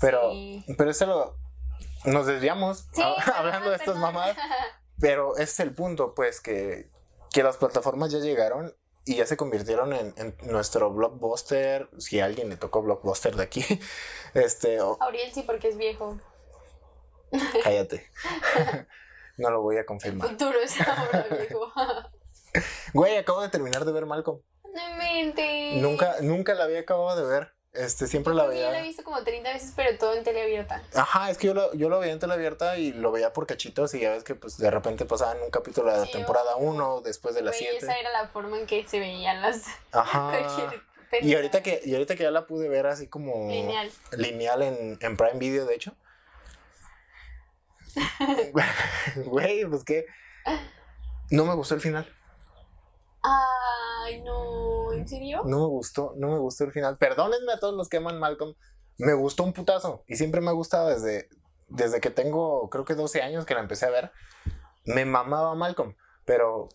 Pero, 0.00 0.30
Sí. 0.30 0.64
pero 0.76 0.90
eso 0.90 1.06
lo... 1.06 1.36
Nos 2.04 2.26
desviamos 2.26 2.86
Sí, 2.92 3.02
hablando 3.34 3.70
de 3.70 3.76
estas 3.76 3.96
mamadas. 3.96 4.36
Pero 5.00 5.34
ese 5.36 5.42
es 5.44 5.60
el 5.60 5.74
punto, 5.74 6.14
pues, 6.14 6.40
que, 6.40 6.90
que 7.32 7.42
las 7.42 7.56
plataformas 7.56 8.10
ya 8.10 8.18
llegaron 8.18 8.74
y 9.04 9.16
ya 9.16 9.26
se 9.26 9.36
convirtieron 9.36 9.92
en, 9.92 10.12
en 10.16 10.36
nuestro 10.42 10.92
blockbuster. 10.92 11.88
Si 11.98 12.20
a 12.20 12.24
alguien 12.26 12.48
le 12.48 12.56
tocó 12.56 12.82
blockbuster 12.82 13.36
de 13.36 13.42
aquí, 13.44 13.64
este, 14.34 14.80
o- 14.80 14.96
Auriel 15.00 15.32
sí, 15.32 15.42
porque 15.42 15.68
es 15.68 15.76
viejo. 15.76 16.18
cállate. 17.64 18.10
no 19.38 19.50
lo 19.50 19.62
voy 19.62 19.76
a 19.78 19.86
confirmar. 19.86 20.28
Futuro 20.30 20.58
es 20.60 20.80
ahora, 20.80 21.26
viejo. 21.38 21.72
Güey, 22.92 23.16
acabo 23.16 23.42
de 23.42 23.48
terminar 23.50 23.84
de 23.84 23.92
ver 23.92 24.06
Malcolm. 24.06 24.40
No 24.74 24.90
inventes. 24.90 25.82
Nunca, 25.82 26.16
nunca 26.22 26.54
la 26.54 26.64
había 26.64 26.80
acabado 26.80 27.16
de 27.20 27.26
ver. 27.30 27.52
Este, 27.78 28.06
siempre 28.06 28.34
la 28.34 28.42
Yo 28.42 28.48
también 28.48 28.64
la 28.64 28.68
he 28.70 28.72
veía. 28.80 28.88
visto 28.88 29.04
como 29.04 29.22
30 29.22 29.52
veces, 29.52 29.72
pero 29.76 29.96
todo 29.98 30.14
en 30.14 30.24
tele 30.24 30.42
abierta. 30.42 30.82
Ajá, 30.94 31.30
es 31.30 31.38
que 31.38 31.46
yo 31.46 31.54
lo, 31.54 31.72
yo 31.74 31.88
lo 31.88 31.98
veía 32.00 32.12
en 32.12 32.18
tele 32.18 32.34
abierta 32.34 32.76
y 32.76 32.92
lo 32.92 33.12
veía 33.12 33.32
por 33.32 33.46
cachitos 33.46 33.94
y 33.94 34.00
ya 34.00 34.10
ves 34.10 34.24
que 34.24 34.34
pues 34.34 34.58
de 34.58 34.70
repente 34.70 35.04
pasaban 35.04 35.40
un 35.42 35.50
capítulo 35.50 35.90
de 35.92 35.98
la 35.98 36.06
Sí, 36.06 36.12
temporada 36.12 36.56
obvio. 36.56 36.70
1 36.70 37.00
después 37.02 37.34
de 37.34 37.42
la 37.42 37.50
Güey, 37.52 37.60
7. 37.60 37.76
esa 37.78 37.96
era 37.98 38.10
la 38.10 38.28
forma 38.28 38.58
en 38.58 38.66
que 38.66 38.84
se 38.86 38.98
veían 38.98 39.40
las. 39.42 39.62
Ajá. 39.92 40.32
Y 41.22 41.34
ahorita 41.34 41.62
que, 41.62 41.80
y 41.84 41.92
ahorita 41.94 42.16
que 42.16 42.24
ya 42.24 42.30
la 42.30 42.46
pude 42.46 42.68
ver 42.68 42.86
así 42.86 43.06
como 43.06 43.48
Lineal. 43.48 43.90
lineal 44.12 44.62
en, 44.62 44.98
en 45.00 45.16
Prime 45.16 45.38
Video, 45.38 45.64
de 45.64 45.74
hecho. 45.74 45.94
Güey, 49.24 49.64
pues 49.66 49.84
que 49.84 50.06
no 51.30 51.44
me 51.44 51.54
gustó 51.54 51.74
el 51.74 51.80
final. 51.80 52.12
Ay, 53.22 54.20
no, 54.22 54.67
¿en 54.98 55.08
serio? 55.08 55.42
No 55.44 55.58
me 55.58 55.66
gustó, 55.66 56.14
no 56.16 56.28
me 56.28 56.38
gustó 56.38 56.64
el 56.64 56.72
final. 56.72 56.98
Perdónenme 56.98 57.52
a 57.52 57.58
todos 57.58 57.74
los 57.74 57.88
que 57.88 57.98
aman 57.98 58.18
Malcolm. 58.18 58.54
Me 58.98 59.14
gustó 59.14 59.44
un 59.44 59.52
putazo. 59.52 60.04
Y 60.06 60.16
siempre 60.16 60.40
me 60.40 60.48
ha 60.50 60.52
gustado 60.52 60.88
desde, 60.88 61.28
desde 61.68 62.00
que 62.00 62.10
tengo, 62.10 62.68
creo 62.68 62.84
que 62.84 62.94
12 62.94 63.22
años 63.22 63.46
que 63.46 63.54
la 63.54 63.60
empecé 63.60 63.86
a 63.86 63.90
ver. 63.90 64.12
Me 64.84 65.04
mamaba 65.04 65.54
Malcolm. 65.54 65.94
Pero 66.24 66.68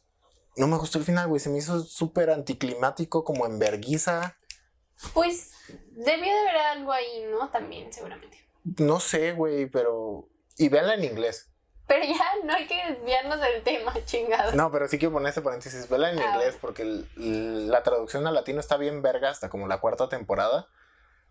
no 0.55 0.67
me 0.67 0.77
gustó 0.77 0.99
el 0.99 1.05
final, 1.05 1.27
güey. 1.27 1.39
Se 1.39 1.49
me 1.49 1.57
hizo 1.57 1.81
súper 1.81 2.29
anticlimático, 2.29 3.23
como 3.23 3.45
en 3.45 3.59
verguiza. 3.59 4.37
Pues 5.13 5.51
debió 5.91 6.33
de 6.33 6.39
haber 6.39 6.57
algo 6.57 6.91
ahí, 6.91 7.25
¿no? 7.29 7.49
También, 7.49 7.91
seguramente. 7.91 8.37
No 8.63 8.99
sé, 8.99 9.33
güey, 9.33 9.69
pero. 9.69 10.29
Y 10.57 10.69
véanla 10.69 10.95
en 10.95 11.03
inglés. 11.03 11.52
Pero 11.87 12.05
ya 12.05 12.25
no 12.45 12.53
hay 12.53 12.65
que 12.65 12.81
desviarnos 12.93 13.39
del 13.41 13.61
tema, 13.63 13.93
chingado. 14.05 14.53
No, 14.53 14.71
pero 14.71 14.87
sí 14.87 14.97
quiero 14.97 15.13
poner 15.13 15.31
ese 15.31 15.41
paréntesis. 15.41 15.89
Vela 15.89 16.11
en 16.11 16.19
Ah, 16.19 16.31
inglés 16.33 16.57
porque 16.61 17.03
la 17.15 17.83
traducción 17.83 18.25
al 18.25 18.33
latino 18.33 18.59
está 18.59 18.77
bien 18.77 19.01
verga 19.01 19.29
hasta 19.29 19.49
como 19.49 19.67
la 19.67 19.79
cuarta 19.79 20.07
temporada. 20.09 20.67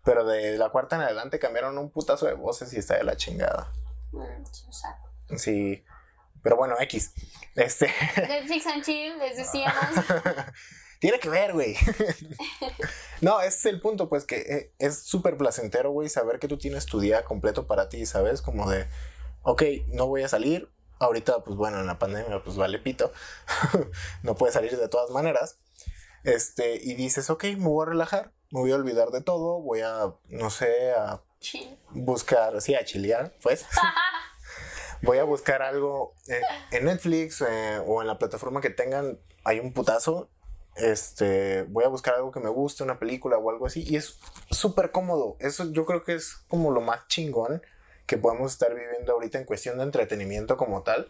Pero 0.03 0.25
de 0.25 0.57
la 0.57 0.69
cuarta 0.69 0.97
en 0.97 1.03
adelante 1.03 1.39
cambiaron 1.39 1.77
un 1.77 1.89
putazo 1.89 2.25
de 2.25 2.33
voces 2.33 2.73
y 2.73 2.77
está 2.79 2.97
de 2.97 3.03
la 3.03 3.15
chingada. 3.15 3.71
Mm, 4.11 5.37
Sí. 5.37 5.83
Pero 6.43 6.57
bueno, 6.57 6.75
X. 6.79 7.13
Este. 7.55 7.89
Netflix 8.17 8.67
and 8.67 8.83
chill, 8.83 9.17
les 9.17 9.37
decíamos. 9.37 9.75
Tiene 10.99 11.19
que 11.19 11.29
ver, 11.29 11.53
güey. 11.53 11.75
no, 13.21 13.41
ese 13.41 13.57
es 13.57 13.65
el 13.65 13.79
punto, 13.81 14.09
pues 14.09 14.25
que 14.25 14.37
eh, 14.37 14.73
es 14.79 14.99
súper 15.03 15.37
placentero, 15.37 15.91
güey, 15.91 16.09
saber 16.09 16.39
que 16.39 16.47
tú 16.47 16.57
tienes 16.57 16.85
tu 16.85 16.99
día 16.99 17.23
completo 17.23 17.65
para 17.67 17.89
ti, 17.89 18.05
¿sabes? 18.05 18.41
Como 18.41 18.69
de, 18.69 18.85
ok, 19.43 19.63
no 19.87 20.07
voy 20.07 20.23
a 20.23 20.27
salir. 20.27 20.69
Ahorita, 20.99 21.43
pues 21.43 21.57
bueno, 21.57 21.79
en 21.79 21.87
la 21.87 21.99
pandemia, 21.99 22.43
pues 22.43 22.55
vale 22.55 22.79
pito. 22.79 23.11
no 24.23 24.35
puedes 24.35 24.53
salir 24.53 24.77
de 24.77 24.87
todas 24.87 25.11
maneras. 25.11 25.59
Este, 26.23 26.75
y 26.75 26.95
dices, 26.95 27.29
ok, 27.29 27.43
me 27.57 27.67
voy 27.67 27.85
a 27.85 27.89
relajar, 27.89 28.31
me 28.51 28.61
voy 28.61 28.71
a 28.71 28.75
olvidar 28.75 29.09
de 29.09 29.21
todo, 29.21 29.61
voy 29.61 29.81
a, 29.81 30.13
no 30.29 30.49
sé, 30.49 30.93
a 30.93 31.21
chill. 31.39 31.77
buscar, 31.89 32.61
sí, 32.61 32.75
a 32.75 32.85
chilear, 32.85 33.33
pues. 33.41 33.65
Voy 35.03 35.17
a 35.17 35.25
buscar 35.25 35.61
algo 35.61 36.15
eh, 36.29 36.39
en 36.71 36.85
Netflix 36.85 37.41
eh, 37.41 37.77
o 37.85 38.01
en 38.01 38.07
la 38.07 38.17
plataforma 38.17 38.61
que 38.61 38.69
tengan, 38.69 39.19
hay 39.43 39.59
un 39.59 39.73
putazo. 39.73 40.29
Este, 40.77 41.63
voy 41.63 41.83
a 41.83 41.89
buscar 41.89 42.15
algo 42.15 42.31
que 42.31 42.39
me 42.39 42.49
guste, 42.49 42.83
una 42.83 42.99
película 42.99 43.37
o 43.37 43.49
algo 43.49 43.65
así. 43.65 43.83
Y 43.85 43.97
es 43.97 44.17
súper 44.49 44.91
cómodo. 44.91 45.35
Eso 45.41 45.69
yo 45.73 45.85
creo 45.85 46.05
que 46.05 46.15
es 46.15 46.37
como 46.47 46.71
lo 46.71 46.79
más 46.79 47.05
chingón 47.07 47.61
que 48.05 48.17
podemos 48.17 48.51
estar 48.51 48.73
viviendo 48.73 49.13
ahorita 49.13 49.37
en 49.37 49.45
cuestión 49.45 49.77
de 49.77 49.83
entretenimiento 49.83 50.57
como 50.57 50.83
tal. 50.83 51.09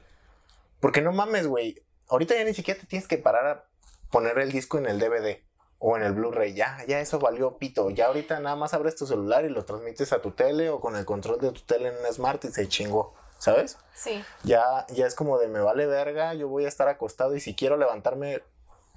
Porque 0.79 1.01
no 1.01 1.11
mames, 1.11 1.47
güey. 1.47 1.81
Ahorita 2.09 2.35
ya 2.35 2.43
ni 2.43 2.53
siquiera 2.53 2.79
te 2.79 2.85
tienes 2.85 3.07
que 3.07 3.17
parar 3.17 3.47
a 3.47 3.65
poner 4.11 4.37
el 4.39 4.51
disco 4.51 4.77
en 4.77 4.85
el 4.85 4.99
DVD 4.99 5.37
o 5.79 5.97
en 5.97 6.03
el 6.03 6.13
Blu-ray. 6.13 6.53
Ya, 6.53 6.77
ya 6.87 6.99
eso 6.99 7.19
valió 7.19 7.57
pito. 7.57 7.89
Ya 7.89 8.07
ahorita 8.07 8.39
nada 8.39 8.55
más 8.55 8.73
abres 8.73 8.95
tu 8.95 9.07
celular 9.07 9.43
y 9.45 9.49
lo 9.49 9.65
transmites 9.65 10.13
a 10.13 10.21
tu 10.21 10.31
tele 10.31 10.69
o 10.69 10.79
con 10.79 10.95
el 10.95 11.05
control 11.05 11.39
de 11.39 11.51
tu 11.51 11.61
tele 11.61 11.89
en 11.89 11.95
un 11.95 12.13
smart 12.13 12.43
y 12.45 12.49
se 12.49 12.67
chingó. 12.67 13.13
¿Sabes? 13.39 13.77
Sí. 13.93 14.23
Ya, 14.43 14.85
ya 14.89 15.05
es 15.05 15.15
como 15.15 15.37
de 15.37 15.49
me 15.49 15.59
vale 15.59 15.85
verga, 15.85 16.33
yo 16.33 16.47
voy 16.47 16.63
a 16.63 16.69
estar 16.69 16.87
acostado 16.87 17.35
y 17.35 17.41
si 17.41 17.55
quiero 17.55 17.75
levantarme, 17.75 18.41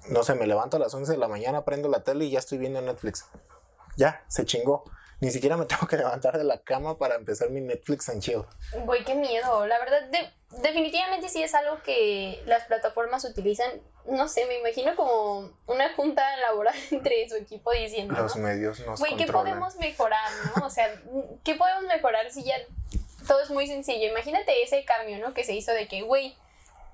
no 0.07 0.23
sé, 0.23 0.35
me 0.35 0.47
levanto 0.47 0.77
a 0.77 0.79
las 0.79 0.93
11 0.93 1.11
de 1.11 1.17
la 1.17 1.27
mañana, 1.27 1.65
prendo 1.65 1.89
la 1.89 2.05
tele 2.05 2.23
y 2.23 2.31
ya 2.31 2.39
estoy 2.39 2.57
viendo 2.57 2.81
Netflix. 2.81 3.25
Ya, 3.97 4.23
se 4.29 4.45
chingó. 4.45 4.85
Ni 5.19 5.31
siquiera 5.31 5.57
me 5.57 5.65
tengo 5.67 5.87
que 5.87 5.97
levantar 5.97 6.37
de 6.37 6.43
la 6.43 6.59
cama 6.59 6.97
para 6.97 7.15
empezar 7.15 7.49
mi 7.49 7.61
Netflix 7.61 8.09
and 8.09 8.21
chill. 8.21 8.43
Güey, 8.85 9.03
qué 9.03 9.15
miedo. 9.15 9.65
La 9.65 9.79
verdad, 9.79 10.03
de- 10.09 10.29
definitivamente 10.61 11.29
sí 11.29 11.41
es 11.43 11.53
algo 11.55 11.81
que 11.83 12.41
las 12.45 12.65
plataformas 12.65 13.23
utilizan. 13.25 13.69
No 14.05 14.27
sé, 14.29 14.45
me 14.45 14.59
imagino 14.59 14.95
como 14.95 15.51
una 15.65 15.93
junta 15.95 16.23
laboral 16.37 16.75
entre 16.91 17.27
su 17.27 17.35
equipo 17.35 17.71
diciendo, 17.71 18.13
Los 18.15 18.35
¿no? 18.35 18.43
medios 18.43 18.79
nos 18.85 18.99
Güey, 18.99 19.17
¿qué 19.17 19.25
podemos 19.27 19.75
mejorar, 19.77 20.29
no? 20.55 20.65
O 20.65 20.69
sea, 20.69 20.93
¿qué 21.43 21.55
podemos 21.55 21.83
mejorar 21.83 22.31
si 22.31 22.43
ya 22.43 22.55
todo 23.27 23.41
es 23.41 23.49
muy 23.49 23.67
sencillo. 23.67 24.07
Imagínate 24.07 24.63
ese 24.63 24.85
cambio, 24.85 25.17
¿no? 25.19 25.33
Que 25.33 25.43
se 25.43 25.53
hizo 25.53 25.73
de 25.73 25.87
que, 25.89 26.01
güey, 26.03 26.35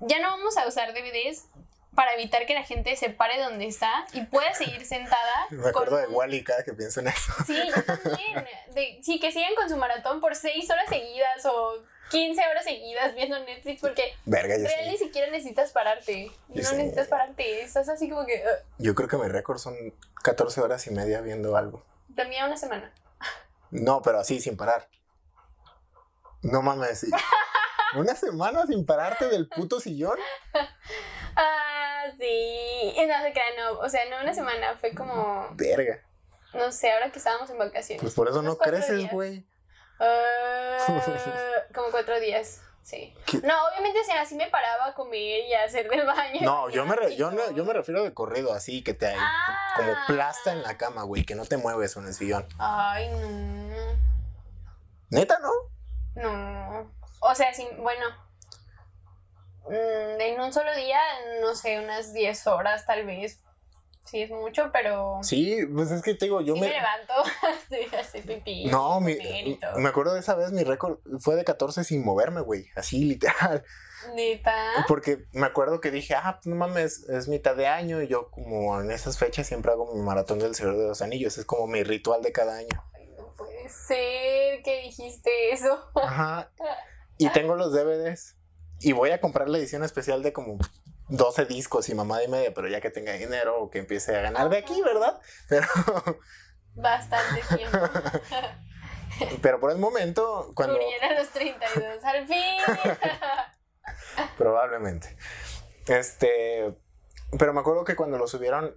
ya 0.00 0.18
no 0.20 0.30
vamos 0.30 0.56
a 0.56 0.66
usar 0.66 0.92
DVDs 0.92 1.44
para 1.94 2.14
evitar 2.14 2.46
que 2.46 2.54
la 2.54 2.62
gente 2.64 2.96
se 2.96 3.10
pare 3.10 3.40
donde 3.40 3.66
está 3.66 4.06
y 4.12 4.22
pueda 4.22 4.52
seguir 4.54 4.84
sentada. 4.84 5.32
Me 5.50 5.68
acuerdo 5.68 5.96
de 5.96 6.06
Wally 6.08 6.42
cada 6.44 6.64
que 6.64 6.72
pienso 6.72 7.00
en 7.00 7.08
eso. 7.08 7.32
Sí, 7.46 7.56
yo 7.66 7.82
también. 7.84 8.46
De, 8.74 9.00
sí, 9.02 9.20
que 9.20 9.32
sigan 9.32 9.54
con 9.54 9.68
su 9.68 9.76
maratón 9.76 10.20
por 10.20 10.34
seis 10.34 10.68
horas 10.70 10.88
seguidas 10.88 11.44
o 11.46 11.82
15 12.10 12.40
horas 12.46 12.64
seguidas 12.64 13.14
viendo 13.14 13.38
Netflix 13.40 13.80
porque 13.80 14.14
Verga, 14.26 14.56
yo 14.56 14.64
real 14.64 14.86
ni 14.90 14.98
sí. 14.98 15.04
siquiera 15.04 15.30
necesitas 15.30 15.72
pararte. 15.72 16.30
No 16.48 16.54
necesitas 16.72 17.08
pararte. 17.08 17.62
Estás 17.62 17.88
así 17.88 18.08
como 18.08 18.26
que... 18.26 18.36
uh, 18.44 18.82
Yo 18.82 18.94
creo 18.94 19.08
que 19.08 19.16
mi 19.16 19.28
récord 19.28 19.58
son 19.58 19.74
14 20.22 20.60
horas 20.60 20.86
y 20.86 20.90
media 20.90 21.20
viendo 21.22 21.56
algo. 21.56 21.84
también 22.14 22.44
una 22.44 22.56
semana. 22.56 22.92
No, 23.70 24.02
pero 24.02 24.20
así, 24.20 24.40
sin 24.40 24.56
parar. 24.56 24.88
No 26.42 26.60
mames. 26.62 27.06
Una 27.96 28.16
semana 28.16 28.66
sin 28.66 28.84
pararte 28.84 29.28
del 29.28 29.48
puto 29.48 29.78
sillón. 29.80 30.18
Sí. 32.18 32.94
No 33.06 33.22
se 33.22 33.32
crean, 33.32 33.56
no. 33.58 33.78
O 33.80 33.88
sea, 33.88 34.00
no 34.10 34.20
una 34.22 34.32
semana. 34.34 34.76
Fue 34.80 34.94
como... 34.94 35.48
Verga. 35.52 36.00
No 36.52 36.70
sé, 36.72 36.92
ahora 36.92 37.10
que 37.10 37.18
estábamos 37.18 37.50
en 37.50 37.58
vacaciones. 37.58 38.00
Pues 38.02 38.14
por 38.14 38.28
eso 38.28 38.40
no 38.42 38.56
creces, 38.56 39.10
güey. 39.10 39.44
Ah, 40.00 40.78
como 41.74 41.90
cuatro 41.90 42.18
días, 42.20 42.60
sí. 42.82 43.14
¿Qué? 43.26 43.38
No, 43.38 43.54
obviamente 43.68 44.00
o 44.00 44.04
sea, 44.04 44.20
así 44.22 44.34
me 44.36 44.48
paraba 44.48 44.86
a 44.86 44.94
comer 44.94 45.44
y 45.48 45.52
a 45.54 45.64
hacer 45.64 45.88
del 45.88 46.04
baño. 46.06 46.40
No, 46.42 46.68
yo 46.70 46.84
me, 46.84 46.94
re- 46.96 47.16
yo, 47.16 47.30
no- 47.30 47.50
yo 47.52 47.64
me 47.64 47.72
refiero 47.74 48.02
de 48.04 48.12
corrido, 48.14 48.52
así 48.52 48.82
que 48.84 48.94
te 48.94 49.14
Ah. 49.16 49.72
como 49.76 49.92
plasta 50.06 50.52
en 50.52 50.62
la 50.62 50.76
cama, 50.76 51.02
güey, 51.04 51.24
que 51.24 51.34
no 51.34 51.44
te 51.44 51.56
mueves 51.56 51.96
en 51.96 52.06
el 52.06 52.14
sillón. 52.14 52.46
Ay, 52.58 53.08
no. 53.10 53.98
Neta, 55.10 55.38
¿no? 55.40 55.50
No. 56.16 56.90
O 57.20 57.34
sea, 57.34 57.52
sí, 57.54 57.68
bueno. 57.78 58.06
Mm, 59.68 60.20
En 60.20 60.40
un 60.40 60.52
solo 60.52 60.74
día, 60.76 61.00
no 61.40 61.54
sé, 61.54 61.78
unas 61.78 62.12
10 62.12 62.46
horas 62.46 62.86
tal 62.86 63.04
vez. 63.06 63.40
Sí, 64.04 64.20
es 64.20 64.30
mucho, 64.30 64.70
pero. 64.70 65.18
Sí, 65.22 65.60
pues 65.74 65.90
es 65.90 66.02
que 66.02 66.14
te 66.14 66.26
digo, 66.26 66.42
yo 66.42 66.54
sí 66.54 66.60
me. 66.60 66.66
me, 66.68 66.74
levanto, 66.74 67.14
sí, 67.70 67.96
hacer 67.96 68.22
pipí. 68.22 68.66
No, 68.66 69.00
mi- 69.00 69.16
me 69.76 69.88
acuerdo 69.88 70.12
de 70.12 70.20
esa 70.20 70.34
vez, 70.34 70.52
mi 70.52 70.62
récord 70.62 70.98
fue 71.20 71.36
de 71.36 71.44
14 71.44 71.84
sin 71.84 72.04
moverme, 72.04 72.42
güey, 72.42 72.66
así 72.76 73.02
literal. 73.04 73.64
Neta. 74.14 74.54
Porque 74.86 75.24
me 75.32 75.46
acuerdo 75.46 75.80
que 75.80 75.90
dije, 75.90 76.14
ah, 76.14 76.38
no 76.44 76.54
mames, 76.54 77.08
es 77.08 77.28
mitad 77.28 77.56
de 77.56 77.66
año 77.66 78.02
y 78.02 78.06
yo 78.06 78.30
como 78.30 78.78
en 78.78 78.90
esas 78.90 79.16
fechas 79.18 79.46
siempre 79.46 79.72
hago 79.72 79.94
mi 79.94 80.02
maratón 80.02 80.38
del 80.38 80.54
Señor 80.54 80.76
de 80.76 80.86
los 80.86 81.00
Anillos, 81.00 81.38
es 81.38 81.46
como 81.46 81.66
mi 81.66 81.82
ritual 81.82 82.20
de 82.20 82.30
cada 82.32 82.58
año. 82.58 82.84
Ay, 82.94 83.06
no 83.16 83.28
puede 83.34 83.66
ser 83.70 84.62
que 84.62 84.82
dijiste 84.82 85.52
eso. 85.52 85.82
Ajá. 85.94 86.50
Y 87.16 87.28
tengo 87.30 87.54
los 87.54 87.72
DVDs 87.72 88.36
y 88.84 88.92
voy 88.92 89.10
a 89.10 89.20
comprar 89.20 89.48
la 89.48 89.56
edición 89.56 89.82
especial 89.82 90.22
de 90.22 90.34
como 90.34 90.58
12 91.08 91.46
discos 91.46 91.88
y 91.88 91.94
mamada 91.94 92.22
y 92.22 92.28
media, 92.28 92.52
pero 92.52 92.68
ya 92.68 92.82
que 92.82 92.90
tenga 92.90 93.12
dinero 93.14 93.58
o 93.58 93.70
que 93.70 93.78
empiece 93.78 94.14
a 94.14 94.20
ganar 94.20 94.50
de 94.50 94.58
aquí, 94.58 94.80
¿verdad? 94.82 95.18
Pero, 95.48 95.66
Bastante 96.74 97.56
tiempo. 97.56 97.78
pero 99.42 99.58
por 99.58 99.70
el 99.70 99.78
momento, 99.78 100.50
cuando... 100.54 100.74
Muriera 100.74 101.08
a 101.08 101.14
los 101.14 101.30
32, 101.30 102.04
al 102.04 102.26
fin. 102.26 102.92
Probablemente. 104.38 105.16
Este. 105.86 106.74
Pero 107.38 107.52
me 107.52 107.60
acuerdo 107.60 107.84
que 107.84 107.96
cuando 107.96 108.18
lo 108.18 108.26
subieron 108.26 108.76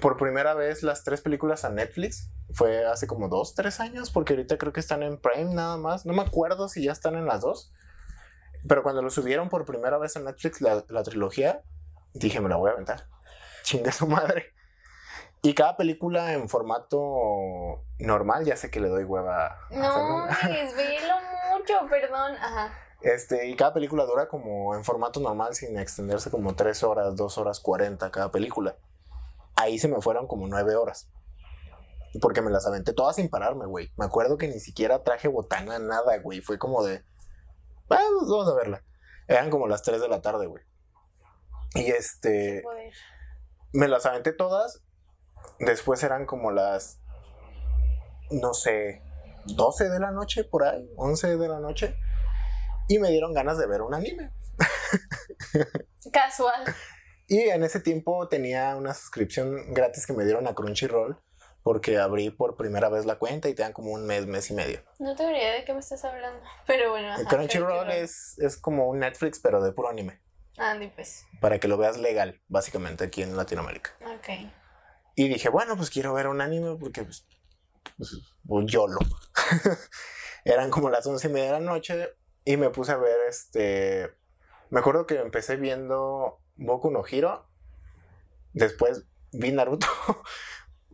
por 0.00 0.16
primera 0.16 0.54
vez 0.54 0.82
las 0.82 1.04
tres 1.04 1.20
películas 1.20 1.64
a 1.64 1.70
Netflix, 1.70 2.30
fue 2.52 2.86
hace 2.86 3.06
como 3.06 3.28
dos, 3.28 3.54
tres 3.54 3.80
años, 3.80 4.10
porque 4.10 4.34
ahorita 4.34 4.58
creo 4.58 4.72
que 4.72 4.80
están 4.80 5.02
en 5.02 5.18
Prime 5.18 5.54
nada 5.54 5.76
más. 5.76 6.06
No 6.06 6.12
me 6.12 6.22
acuerdo 6.22 6.68
si 6.68 6.84
ya 6.84 6.92
están 6.92 7.14
en 7.14 7.26
las 7.26 7.40
dos. 7.42 7.72
Pero 8.66 8.82
cuando 8.82 9.02
lo 9.02 9.10
subieron 9.10 9.48
por 9.48 9.64
primera 9.64 9.98
vez 9.98 10.16
a 10.16 10.20
Netflix, 10.20 10.60
la, 10.60 10.84
la 10.88 11.02
trilogía, 11.02 11.62
dije, 12.14 12.40
me 12.40 12.48
la 12.48 12.56
voy 12.56 12.70
a 12.70 12.74
aventar. 12.74 13.06
Chingue 13.62 13.92
su 13.92 14.06
madre. 14.06 14.52
Y 15.44 15.54
cada 15.54 15.76
película 15.76 16.32
en 16.34 16.48
formato 16.48 17.84
normal, 17.98 18.44
ya 18.44 18.56
sé 18.56 18.70
que 18.70 18.78
le 18.78 18.88
doy 18.88 19.02
hueva. 19.02 19.46
a 19.46 19.58
No, 19.70 20.26
desvelo 20.26 21.14
mucho, 21.50 21.74
perdón. 21.90 22.36
Ajá. 22.36 22.72
Este, 23.00 23.48
y 23.48 23.56
cada 23.56 23.74
película 23.74 24.04
dura 24.04 24.28
como 24.28 24.76
en 24.76 24.84
formato 24.84 25.18
normal, 25.18 25.54
sin 25.54 25.76
extenderse 25.78 26.30
como 26.30 26.54
3 26.54 26.84
horas, 26.84 27.16
2 27.16 27.38
horas 27.38 27.58
40 27.58 28.10
cada 28.12 28.30
película. 28.30 28.76
Ahí 29.56 29.78
se 29.78 29.88
me 29.88 30.00
fueron 30.00 30.28
como 30.28 30.46
9 30.46 30.76
horas. 30.76 31.10
Porque 32.20 32.42
me 32.42 32.50
las 32.50 32.66
aventé 32.66 32.92
todas 32.92 33.16
sin 33.16 33.28
pararme, 33.28 33.66
güey. 33.66 33.90
Me 33.96 34.04
acuerdo 34.04 34.38
que 34.38 34.46
ni 34.46 34.60
siquiera 34.60 35.02
traje 35.02 35.26
botana, 35.26 35.80
nada, 35.80 36.18
güey. 36.18 36.40
Fue 36.40 36.58
como 36.58 36.84
de. 36.84 37.02
"Ah, 37.90 38.04
pues 38.18 38.30
vamos 38.30 38.48
a 38.48 38.54
verla. 38.54 38.84
Eran 39.28 39.50
como 39.50 39.66
las 39.66 39.82
3 39.82 40.00
de 40.00 40.08
la 40.08 40.20
tarde, 40.20 40.46
güey. 40.46 40.64
Y 41.74 41.90
este. 41.90 42.62
Me 43.72 43.88
las 43.88 44.06
aventé 44.06 44.32
todas. 44.32 44.82
Después 45.58 46.02
eran 46.02 46.26
como 46.26 46.50
las. 46.50 47.00
No 48.30 48.54
sé. 48.54 49.02
12 49.46 49.88
de 49.88 49.98
la 49.98 50.10
noche 50.10 50.44
por 50.44 50.64
ahí. 50.64 50.88
11 50.96 51.36
de 51.36 51.48
la 51.48 51.60
noche. 51.60 51.96
Y 52.88 52.98
me 52.98 53.10
dieron 53.10 53.32
ganas 53.32 53.58
de 53.58 53.66
ver 53.66 53.82
un 53.82 53.94
anime. 53.94 54.32
Casual. 56.12 56.64
Y 57.26 57.40
en 57.40 57.62
ese 57.62 57.80
tiempo 57.80 58.28
tenía 58.28 58.76
una 58.76 58.92
suscripción 58.92 59.72
gratis 59.72 60.06
que 60.06 60.12
me 60.12 60.24
dieron 60.24 60.46
a 60.46 60.54
Crunchyroll. 60.54 61.18
Porque 61.62 61.98
abrí 61.98 62.30
por 62.30 62.56
primera 62.56 62.88
vez 62.88 63.06
la 63.06 63.16
cuenta 63.16 63.48
y 63.48 63.54
te 63.54 63.62
dan 63.62 63.72
como 63.72 63.92
un 63.92 64.04
mes, 64.04 64.26
mes 64.26 64.50
y 64.50 64.54
medio. 64.54 64.82
No 64.98 65.14
tengo 65.14 65.30
idea 65.30 65.54
de 65.54 65.64
qué 65.64 65.72
me 65.72 65.80
estás 65.80 66.04
hablando. 66.04 66.40
Pero 66.66 66.90
bueno. 66.90 67.12
ajá, 67.12 67.24
Crunchyroll 67.24 67.90
es, 67.90 68.38
es 68.38 68.56
como 68.56 68.88
un 68.88 68.98
Netflix, 68.98 69.38
pero 69.40 69.62
de 69.62 69.72
puro 69.72 69.88
anime. 69.88 70.20
Andy, 70.58 70.88
pues. 70.88 71.24
Para 71.40 71.58
que 71.58 71.68
lo 71.68 71.76
veas 71.76 71.98
legal, 71.98 72.40
básicamente, 72.48 73.04
aquí 73.04 73.22
en 73.22 73.36
Latinoamérica. 73.36 73.92
Ok. 74.00 74.50
Y 75.14 75.28
dije, 75.28 75.48
bueno, 75.48 75.76
pues 75.76 75.90
quiero 75.90 76.12
ver 76.14 76.26
un 76.26 76.40
anime 76.40 76.76
porque, 76.78 77.04
pues, 77.04 77.26
pues, 77.96 78.20
pues, 78.46 78.66
YOLO. 78.66 78.98
Eran 80.44 80.70
como 80.70 80.90
las 80.90 81.06
once 81.06 81.28
y 81.28 81.30
media 81.30 81.46
de 81.46 81.52
la 81.52 81.60
noche 81.60 82.10
y 82.44 82.56
me 82.56 82.70
puse 82.70 82.92
a 82.92 82.96
ver 82.96 83.16
este. 83.28 84.10
Me 84.70 84.80
acuerdo 84.80 85.06
que 85.06 85.16
empecé 85.16 85.56
viendo 85.56 86.40
Boku 86.56 86.90
no 86.90 87.04
Hiro. 87.08 87.46
Después 88.52 89.04
vi 89.32 89.52
Naruto. 89.52 89.86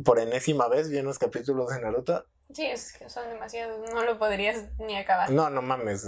Por 0.04 0.18
enésima 0.18 0.68
vez 0.68 0.88
vi 0.88 0.98
unos 0.98 1.18
capítulos 1.18 1.68
de 1.70 1.80
Naruto. 1.80 2.24
Sí, 2.52 2.64
es 2.66 2.92
que 2.92 3.08
son 3.10 3.28
demasiados. 3.28 3.78
No 3.92 4.02
lo 4.04 4.18
podrías 4.18 4.64
ni 4.78 4.96
acabar. 4.96 5.30
No, 5.30 5.50
no 5.50 5.60
mames. 5.60 6.06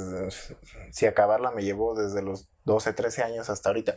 Si 0.90 1.06
acabarla 1.06 1.50
me 1.50 1.62
llevó 1.62 1.94
desde 1.94 2.22
los 2.22 2.48
12, 2.64 2.92
13 2.92 3.22
años 3.22 3.50
hasta 3.50 3.68
ahorita. 3.68 3.96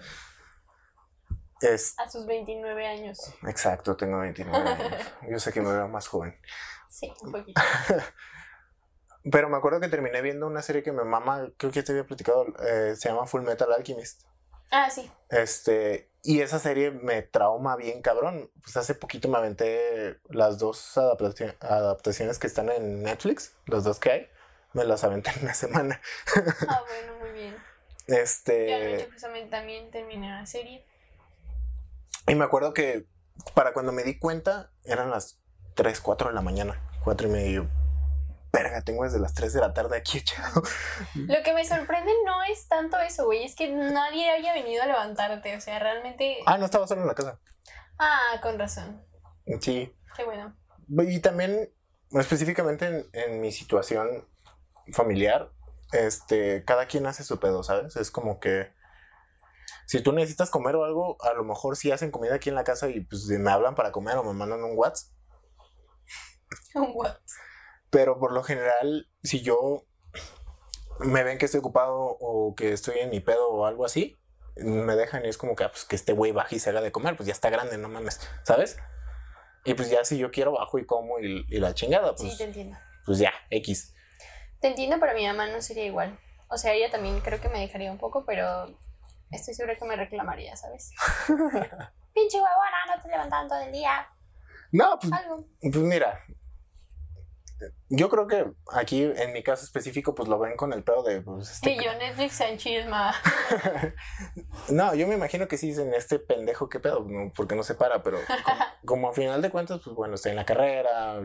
Es, 1.61 1.97
A 1.97 2.09
sus 2.09 2.25
29 2.25 2.85
años. 2.85 3.19
exacto, 3.47 3.95
tengo 3.95 4.19
29 4.19 4.67
años. 4.69 5.07
Yo 5.29 5.39
sé 5.39 5.53
que 5.53 5.61
me 5.61 5.71
veo 5.71 5.87
más 5.87 6.07
joven. 6.07 6.35
Sí, 6.89 7.13
un 7.21 7.31
poquito. 7.31 7.61
Pero 9.31 9.47
me 9.47 9.55
acuerdo 9.55 9.79
que 9.79 9.87
terminé 9.87 10.21
viendo 10.21 10.45
una 10.45 10.61
serie 10.61 10.83
que 10.83 10.91
mi 10.91 11.03
mamá, 11.05 11.49
creo 11.55 11.71
que 11.71 11.79
ya 11.79 11.85
te 11.85 11.93
había 11.93 12.05
platicado, 12.05 12.45
eh, 12.67 12.95
se 12.97 13.07
llama 13.07 13.25
Full 13.25 13.43
Metal 13.43 13.71
Alchemist. 13.71 14.23
Ah, 14.69 14.89
sí. 14.89 15.09
Este, 15.29 16.11
y 16.23 16.41
esa 16.41 16.57
serie 16.59 16.91
me 16.91 17.21
trauma 17.21 17.75
bien 17.75 18.01
cabrón. 18.01 18.49
Pues 18.63 18.77
hace 18.77 18.95
poquito 18.95 19.27
me 19.27 19.37
aventé 19.37 20.19
las 20.29 20.57
dos 20.57 20.97
adaptaci- 20.97 21.55
adaptaciones 21.59 22.39
que 22.39 22.47
están 22.47 22.69
en 22.69 23.03
Netflix, 23.03 23.53
las 23.67 23.83
dos 23.83 23.99
que 23.99 24.11
hay. 24.11 24.29
Me 24.73 24.83
las 24.85 25.03
aventé 25.03 25.31
en 25.31 25.43
una 25.43 25.53
semana. 25.53 26.01
Ah, 26.67 26.81
bueno, 26.87 27.19
muy 27.19 27.31
bien. 27.31 27.51
Yo 28.07 28.15
anoche 28.15 28.23
Este, 28.23 29.09
justamente 29.11 29.49
también 29.51 29.91
terminé 29.91 30.27
una 30.27 30.45
serie. 30.45 30.85
y 32.27 32.35
me 32.35 32.43
acuerdo 32.45 32.73
que 32.73 33.05
para 33.53 33.73
cuando 33.73 33.91
me 33.91 34.03
di 34.03 34.17
cuenta 34.17 34.71
eran 34.83 35.09
las 35.11 35.39
3, 35.75 35.99
4 36.01 36.29
de 36.29 36.33
la 36.35 36.41
mañana, 36.41 36.81
4 37.03 37.27
y 37.27 37.31
media. 37.31 37.69
Verga, 38.53 38.83
tengo 38.83 39.03
desde 39.03 39.19
las 39.19 39.33
3 39.33 39.51
de 39.51 39.59
la 39.59 39.73
tarde 39.73 39.97
aquí 39.97 40.17
echado. 40.19 40.61
Lo 41.15 41.41
que 41.43 41.53
me 41.53 41.65
sorprende 41.65 42.11
no 42.23 42.43
es 42.43 42.67
tanto 42.67 42.99
eso, 42.99 43.25
güey. 43.25 43.43
Es 43.43 43.55
que 43.55 43.71
nadie 43.71 44.29
haya 44.29 44.53
venido 44.53 44.83
a 44.83 44.85
levantarte. 44.85 45.57
O 45.57 45.61
sea, 45.61 45.79
realmente. 45.79 46.37
Ah, 46.45 46.57
no 46.57 46.65
estaba 46.65 46.87
solo 46.87 47.01
en 47.01 47.07
la 47.07 47.15
casa. 47.15 47.39
Ah, 47.97 48.39
con 48.41 48.59
razón. 48.59 49.03
Sí, 49.59 49.93
Qué 50.15 50.23
bueno. 50.23 50.55
Y 50.87 51.19
también, 51.19 51.73
específicamente 52.11 52.87
en, 52.87 53.09
en 53.13 53.41
mi 53.41 53.51
situación 53.51 54.27
familiar, 54.91 55.51
este, 55.91 56.63
cada 56.65 56.87
quien 56.87 57.05
hace 57.07 57.23
su 57.23 57.39
pedo, 57.39 57.63
¿sabes? 57.63 57.95
Es 57.95 58.11
como 58.11 58.39
que 58.39 58.71
si 59.85 60.01
tú 60.01 60.11
necesitas 60.11 60.49
comer 60.49 60.75
o 60.75 60.85
algo, 60.85 61.17
a 61.23 61.33
lo 61.33 61.43
mejor 61.43 61.75
sí 61.75 61.91
hacen 61.91 62.11
comida 62.11 62.35
aquí 62.35 62.49
en 62.49 62.55
la 62.55 62.63
casa 62.63 62.89
y 62.89 63.01
pues 63.01 63.25
me 63.27 63.51
hablan 63.51 63.75
para 63.75 63.91
comer 63.91 64.17
o 64.17 64.23
me 64.23 64.33
mandan 64.33 64.63
un 64.63 64.77
WhatsApp. 64.77 65.11
What? 66.75 67.17
Pero 67.93 68.17
por 68.17 68.31
lo 68.33 68.41
general, 68.41 69.07
si 69.21 69.41
yo 69.41 69.85
me 70.99 71.23
ven 71.23 71.37
que 71.37 71.45
estoy 71.45 71.59
ocupado 71.59 71.95
o 71.95 72.55
que 72.55 72.73
estoy 72.73 72.97
en 72.97 73.11
mi 73.11 73.19
pedo 73.19 73.49
o 73.49 73.67
algo 73.67 73.85
así, 73.85 74.17
me 74.55 74.95
dejan 74.95 75.23
y 75.25 75.29
es 75.29 75.37
como 75.37 75.55
que, 75.55 75.63
ah, 75.63 75.69
pues, 75.69 75.85
que 75.85 75.95
este 75.95 76.11
güey 76.11 76.31
baje 76.31 76.55
y 76.55 76.59
se 76.59 76.71
haga 76.71 76.81
de 76.81 76.91
comer, 76.91 77.15
pues 77.15 77.27
ya 77.27 77.33
está 77.33 77.51
grande, 77.51 77.77
no 77.77 77.89
mames, 77.89 78.19
¿sabes? 78.41 78.77
Y 79.63 79.75
pues 79.75 79.91
ya 79.91 80.03
si 80.05 80.17
yo 80.17 80.31
quiero 80.31 80.53
bajo 80.53 80.79
y 80.79 80.87
como 80.87 81.19
y, 81.19 81.45
y 81.49 81.59
la 81.59 81.75
chingada, 81.75 82.15
pues, 82.15 82.31
Sí, 82.31 82.37
te 82.37 82.45
entiendo. 82.45 82.75
pues 83.05 83.19
ya, 83.19 83.31
X. 83.51 83.93
Te 84.59 84.69
entiendo, 84.69 84.97
pero 84.99 85.13
mi 85.13 85.27
mamá 85.27 85.47
no 85.51 85.61
sería 85.61 85.85
igual. 85.85 86.19
O 86.49 86.57
sea, 86.57 86.73
ella 86.73 86.89
también 86.89 87.19
creo 87.21 87.39
que 87.39 87.49
me 87.49 87.59
dejaría 87.59 87.91
un 87.91 87.99
poco, 87.99 88.25
pero 88.25 88.75
estoy 89.29 89.53
segura 89.53 89.77
que 89.77 89.85
me 89.85 89.95
reclamaría, 89.95 90.55
¿sabes? 90.55 90.89
Pinche 92.13 92.37
huevona, 92.37 92.95
no 92.95 93.01
te 93.03 93.07
levantan 93.07 93.47
todo 93.47 93.59
el 93.59 93.71
día. 93.71 94.07
No, 94.71 94.97
pues, 94.99 95.13
Algo. 95.13 95.45
pues 95.61 95.75
mira. 95.77 96.25
Yo 97.89 98.09
creo 98.09 98.27
que 98.27 98.45
aquí, 98.71 99.03
en 99.03 99.33
mi 99.33 99.43
caso 99.43 99.63
específico, 99.63 100.15
pues 100.15 100.27
lo 100.27 100.39
ven 100.39 100.55
con 100.57 100.73
el 100.73 100.83
pedo 100.83 101.03
de. 101.03 101.21
Pues, 101.21 101.51
este 101.51 101.71
Y 101.71 101.83
yo 101.83 101.93
Netflix 101.93 102.41
en 102.41 102.57
chisma. 102.57 103.13
no, 104.69 104.93
yo 104.95 105.07
me 105.07 105.15
imagino 105.15 105.47
que 105.47 105.57
sí 105.57 105.67
dicen 105.67 105.93
este 105.93 106.19
pendejo, 106.19 106.69
qué 106.69 106.79
pedo, 106.79 107.05
no, 107.07 107.31
porque 107.35 107.55
no 107.55 107.63
se 107.63 107.75
para, 107.75 108.03
pero 108.03 108.19
como, 108.25 108.65
como 108.85 109.09
a 109.09 109.13
final 109.13 109.41
de 109.41 109.49
cuentas, 109.49 109.81
pues 109.83 109.95
bueno, 109.95 110.15
estoy 110.15 110.31
en 110.31 110.37
la 110.37 110.45
carrera, 110.45 111.21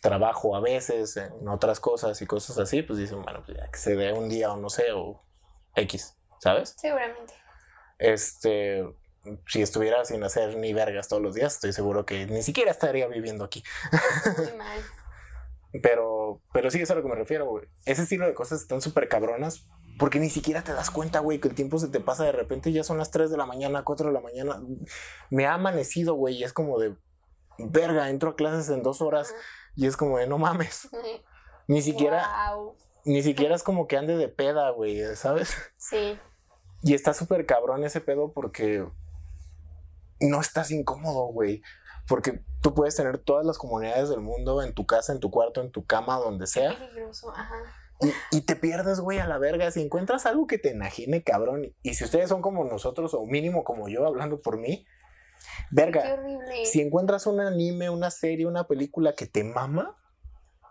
trabajo 0.00 0.54
a 0.56 0.60
veces 0.60 1.16
en 1.16 1.48
otras 1.48 1.80
cosas 1.80 2.20
y 2.22 2.26
cosas 2.26 2.58
así, 2.58 2.82
pues 2.82 2.98
dicen, 2.98 3.22
bueno, 3.22 3.42
pues 3.44 3.56
ya 3.58 3.70
que 3.70 3.78
se 3.78 3.96
dé 3.96 4.12
un 4.12 4.28
día 4.28 4.52
o 4.52 4.56
no 4.56 4.70
sé, 4.70 4.92
o 4.92 5.22
X, 5.74 6.16
¿sabes? 6.40 6.74
Seguramente. 6.78 7.34
Este, 7.98 8.84
si 9.46 9.62
estuviera 9.62 10.04
sin 10.04 10.22
hacer 10.22 10.56
ni 10.56 10.72
vergas 10.72 11.08
todos 11.08 11.22
los 11.22 11.34
días, 11.34 11.54
estoy 11.54 11.72
seguro 11.72 12.06
que 12.06 12.26
ni 12.26 12.42
siquiera 12.42 12.70
estaría 12.70 13.06
viviendo 13.08 13.44
aquí. 13.44 13.62
Muy 14.36 14.52
mal. 14.56 14.80
Pero, 15.82 16.40
pero 16.52 16.70
sí, 16.70 16.80
es 16.80 16.90
a 16.90 16.94
lo 16.94 17.02
que 17.02 17.08
me 17.08 17.14
refiero, 17.14 17.46
güey. 17.46 17.66
Ese 17.84 18.02
estilo 18.02 18.26
de 18.26 18.34
cosas 18.34 18.62
están 18.62 18.80
súper 18.80 19.08
cabronas 19.08 19.66
porque 19.98 20.18
ni 20.20 20.30
siquiera 20.30 20.62
te 20.62 20.72
das 20.72 20.90
cuenta, 20.90 21.18
güey, 21.20 21.40
que 21.40 21.48
el 21.48 21.54
tiempo 21.54 21.78
se 21.78 21.88
te 21.88 22.00
pasa 22.00 22.24
de 22.24 22.32
repente. 22.32 22.72
Ya 22.72 22.84
son 22.84 22.98
las 22.98 23.10
3 23.10 23.30
de 23.30 23.36
la 23.36 23.46
mañana, 23.46 23.82
4 23.84 24.06
de 24.08 24.12
la 24.14 24.20
mañana. 24.20 24.62
Me 25.30 25.46
ha 25.46 25.54
amanecido, 25.54 26.14
güey, 26.14 26.36
y 26.36 26.44
es 26.44 26.52
como 26.52 26.78
de 26.78 26.96
verga. 27.58 28.08
Entro 28.08 28.30
a 28.30 28.36
clases 28.36 28.70
en 28.70 28.82
dos 28.82 29.02
horas 29.02 29.34
y 29.76 29.86
es 29.86 29.96
como 29.96 30.18
de 30.18 30.26
no 30.26 30.38
mames. 30.38 30.88
Ni 31.66 31.82
siquiera, 31.82 32.26
Wow. 32.54 32.76
ni 33.04 33.22
siquiera 33.22 33.54
es 33.54 33.62
como 33.62 33.86
que 33.88 33.98
ande 33.98 34.16
de 34.16 34.28
peda, 34.28 34.70
güey, 34.70 35.02
¿sabes? 35.16 35.54
Sí. 35.76 36.18
Y 36.82 36.94
está 36.94 37.12
súper 37.12 37.44
cabrón 37.44 37.84
ese 37.84 38.00
pedo 38.00 38.32
porque 38.32 38.86
no 40.20 40.40
estás 40.40 40.70
incómodo, 40.70 41.26
güey. 41.26 41.60
Porque 42.08 42.40
tú 42.62 42.74
puedes 42.74 42.96
tener 42.96 43.18
todas 43.18 43.44
las 43.44 43.58
comunidades 43.58 44.08
del 44.08 44.20
mundo 44.20 44.62
en 44.62 44.74
tu 44.74 44.86
casa, 44.86 45.12
en 45.12 45.20
tu 45.20 45.30
cuarto, 45.30 45.60
en 45.60 45.70
tu 45.70 45.84
cama, 45.84 46.16
donde 46.16 46.46
sea. 46.46 46.76
Peligroso, 46.78 47.30
ajá. 47.30 47.56
Y, 48.00 48.36
y 48.36 48.40
te 48.42 48.56
pierdes, 48.56 49.00
güey, 49.00 49.18
a 49.18 49.26
la 49.26 49.38
verga. 49.38 49.70
Si 49.70 49.82
encuentras 49.82 50.24
algo 50.24 50.46
que 50.46 50.58
te 50.58 50.70
enajine, 50.70 51.22
cabrón. 51.22 51.74
Y 51.82 51.94
si 51.94 52.04
ustedes 52.04 52.28
son 52.28 52.42
como 52.42 52.64
nosotros, 52.64 53.12
o 53.14 53.26
mínimo 53.26 53.64
como 53.64 53.88
yo, 53.88 54.06
hablando 54.06 54.40
por 54.40 54.56
mí, 54.56 54.86
Qué 55.38 55.66
verga. 55.70 56.14
horrible. 56.14 56.64
Si 56.64 56.80
encuentras 56.80 57.26
un 57.26 57.40
anime, 57.40 57.90
una 57.90 58.10
serie, 58.10 58.46
una 58.46 58.66
película 58.66 59.14
que 59.14 59.26
te 59.26 59.44
mama, 59.44 59.96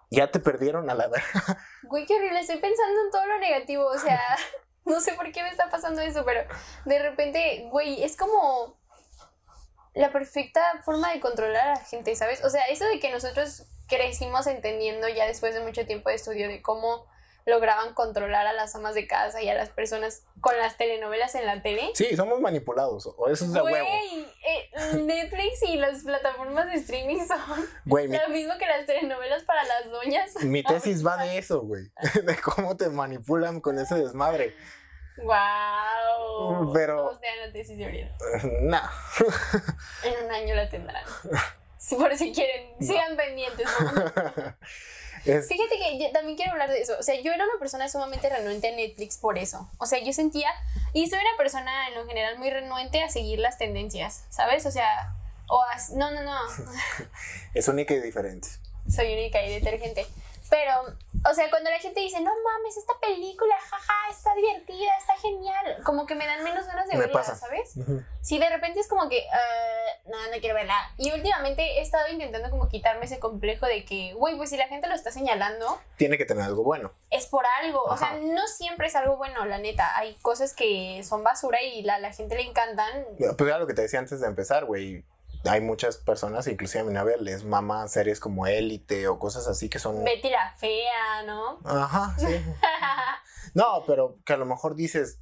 ya 0.10 0.32
te 0.32 0.40
perdieron 0.40 0.90
a 0.90 0.94
la 0.94 1.08
verga. 1.08 1.58
Güey, 1.84 2.06
qué 2.06 2.16
horrible. 2.16 2.40
Estoy 2.40 2.58
pensando 2.58 3.02
en 3.06 3.12
todo 3.12 3.26
lo 3.28 3.40
negativo. 3.40 3.86
O 3.86 3.98
sea, 3.98 4.20
no 4.86 5.00
sé 5.02 5.14
por 5.14 5.32
qué 5.32 5.44
me 5.44 5.50
está 5.50 5.70
pasando 5.70 6.02
eso, 6.02 6.24
pero 6.26 6.42
de 6.86 7.00
repente, 7.00 7.68
güey, 7.72 8.04
es 8.04 8.16
como 8.16 8.80
la 9.98 10.12
perfecta 10.12 10.62
forma 10.86 11.12
de 11.12 11.20
controlar 11.20 11.70
a 11.70 11.74
la 11.76 11.86
gente, 11.86 12.16
¿sabes? 12.16 12.44
O 12.44 12.50
sea, 12.50 12.66
eso 12.66 12.86
de 12.86 13.00
que 13.00 13.12
nosotros 13.12 13.64
crecimos 13.88 14.48
entendiendo 14.48 15.08
ya 15.08 15.26
después 15.26 15.54
de 15.54 15.62
mucho 15.62 15.86
tiempo 15.86 16.10
de 16.10 16.16
estudio 16.16 16.48
de 16.48 16.62
cómo 16.62 17.06
lograban 17.48 17.94
controlar 17.94 18.46
a 18.46 18.54
las 18.54 18.76
amas 18.76 18.94
de 18.94 19.08
casa 19.08 19.42
y 19.42 19.48
a 19.48 19.56
las 19.56 19.70
personas 19.70 20.24
con 20.42 20.56
las 20.58 20.76
telenovelas 20.76 21.34
en 21.36 21.46
la 21.46 21.62
tele. 21.62 21.92
Sí, 21.96 22.16
somos 22.16 22.42
manipulados. 22.42 23.10
O 23.18 23.30
eso 23.30 23.46
es 23.46 23.54
de 23.54 23.62
huevo. 23.62 23.88
Güey, 23.88 24.26
eh, 24.46 24.98
Netflix 25.02 25.64
y 25.64 25.78
las 25.78 26.04
plataformas 26.04 26.66
de 26.68 26.76
streaming 26.76 27.26
son 27.26 27.40
Güey, 27.86 28.10
mi, 28.10 28.18
lo 28.18 28.30
mismo 28.30 28.54
que 28.60 28.66
las 28.66 28.86
telenovelas 28.86 29.44
para 29.44 29.64
las 29.64 29.90
doñas. 29.90 30.36
mi 30.44 30.62
tesis 30.64 31.06
va 31.08 31.24
de 31.24 31.38
eso, 31.38 31.62
güey. 31.62 31.90
De 32.24 32.36
cómo 32.42 32.76
te 32.76 32.90
manipulan 32.90 33.62
con 33.62 33.80
ese 33.80 33.96
desmadre. 33.96 34.54
Wow. 35.24 36.74
Pero- 36.74 37.20
tesis 37.54 37.78
de 37.78 37.86
Oriel. 37.86 38.12
Nah. 38.62 38.90
En 40.04 40.26
un 40.26 40.32
año 40.32 40.54
la 40.56 40.70
tendrán. 40.70 41.04
Si 41.78 41.96
por 41.96 42.16
si 42.18 42.34
quieren, 42.34 42.72
No. 42.80 42.86
sigan 42.88 43.16
pendientes. 43.16 43.66
¿no? 43.80 44.54
Es- 45.26 45.48
Fíjate 45.48 45.78
que 45.78 46.00
yo 46.00 46.12
también 46.12 46.38
quiero 46.38 46.52
hablar 46.54 46.70
de 46.70 46.82
eso. 46.82 46.94
O 47.00 47.04
sea, 47.04 47.20
yo 47.20 47.34
era 47.34 47.44
una 47.44 47.60
persona 47.60 47.90
sumamente 47.90 48.30
renuente 48.30 48.70
a 48.70 48.76
Netflix 48.76 49.18
por 49.18 49.38
eso. 49.38 49.70
O 49.78 49.86
sea, 49.86 50.00
yo 50.00 50.14
sentía, 50.14 50.50
y 50.94 51.08
soy 51.10 51.20
una 51.20 51.36
persona 51.38 51.88
en 51.90 51.96
lo 51.96 52.06
general 52.08 52.38
muy 52.38 52.50
renuente 52.50 53.02
a 53.04 53.10
seguir 53.10 53.40
las 53.40 53.58
tendencias, 53.58 54.24
¿sabes? 54.30 54.66
O 54.66 54.72
sea, 54.72 55.14
o 55.50 55.62
a, 55.62 55.76
no, 55.96 56.12
no, 56.12 56.22
no, 56.24 56.40
es 57.54 57.68
única 57.68 57.94
y 57.94 58.00
diferente. 58.02 58.48
soy 58.90 59.14
única 59.14 59.42
y 59.44 59.60
detergente. 59.60 60.06
Pero, 60.50 60.72
o 61.30 61.34
sea, 61.34 61.50
cuando 61.50 61.70
la 61.70 61.80
gente 61.80 62.00
dice, 62.00 62.22
no 62.22 62.32
mames, 62.44 62.78
esta 62.78 62.94
película, 63.02 63.56
jaja, 63.70 63.94
está 64.10 64.34
divertida, 64.36 64.92
está 64.98 65.16
genial, 65.18 65.78
como 65.84 66.06
que 66.06 66.16
me 66.16 66.26
dan 66.26 66.44
menos 66.44 66.66
ganas 66.68 66.88
de 66.88 66.94
Me 66.94 67.02
verla, 67.02 67.14
pasa. 67.14 67.36
¿sabes? 67.36 67.74
Sí, 68.22 68.40
de 68.40 68.50
repente 68.50 68.80
es 68.80 68.88
como 68.88 69.10
que, 69.10 69.26
"Ah, 69.32 70.00
no, 70.06 70.18
no 70.32 70.40
quiero 70.40 70.56
verla. 70.56 70.76
Y 70.98 71.12
últimamente 71.12 71.62
he 71.64 71.82
estado 71.82 72.08
intentando 72.10 72.50
como 72.50 72.70
quitarme 72.70 73.06
ese 73.06 73.20
complejo 73.20 73.66
de 73.66 73.84
que, 73.86 74.14
güey, 74.14 74.38
pues 74.38 74.50
si 74.50 74.58
la 74.58 74.68
gente 74.68 74.88
lo 74.88 74.96
está 74.96 75.12
señalando, 75.12 75.80
Tiene 75.98 76.18
que 76.18 76.26
tener 76.26 76.44
algo 76.44 76.64
bueno. 76.64 76.92
es 77.10 77.26
por 77.28 77.46
algo. 77.62 77.84
O 77.84 77.98
sea, 77.98 78.14
no 78.22 78.48
siempre 78.48 78.88
es 78.88 78.96
algo 78.96 79.18
bueno, 79.18 79.46
la 79.46 79.58
neta. 79.58 79.98
Hay 79.98 80.16
cosas 80.22 80.54
que 80.54 81.04
son 81.04 81.24
basura 81.24 81.62
y 81.62 81.82
la, 81.84 82.00
la 82.00 82.14
gente 82.14 82.36
le 82.36 82.44
encantan. 82.44 83.06
Pues 83.18 83.42
era 83.50 83.60
lo 83.60 83.68
que 83.68 83.74
te 83.74 83.82
decía 83.82 84.00
antes 84.00 84.20
de 84.22 84.28
empezar, 84.28 84.66
güey. 84.66 85.04
Hay 85.48 85.62
muchas 85.62 85.98
personas, 85.98 86.48
inclusive 86.48 86.82
a 86.82 86.84
mi 86.86 86.94
novia, 86.94 87.18
les 87.18 87.44
mama 87.44 87.88
series 87.88 88.20
como 88.20 88.48
Élite 88.48 89.08
o 89.08 89.20
cosas 89.20 89.48
así 89.48 89.70
que 89.70 89.80
son... 89.80 90.04
Betty 90.04 90.30
la 90.30 90.54
fea, 90.58 91.24
¿no? 91.26 91.60
Ajá, 91.66 92.16
sí. 92.18 92.26
No, 93.54 93.84
pero 93.88 94.18
que 94.26 94.34
a 94.34 94.38
lo 94.38 94.46
mejor 94.46 94.76
dices, 94.76 95.20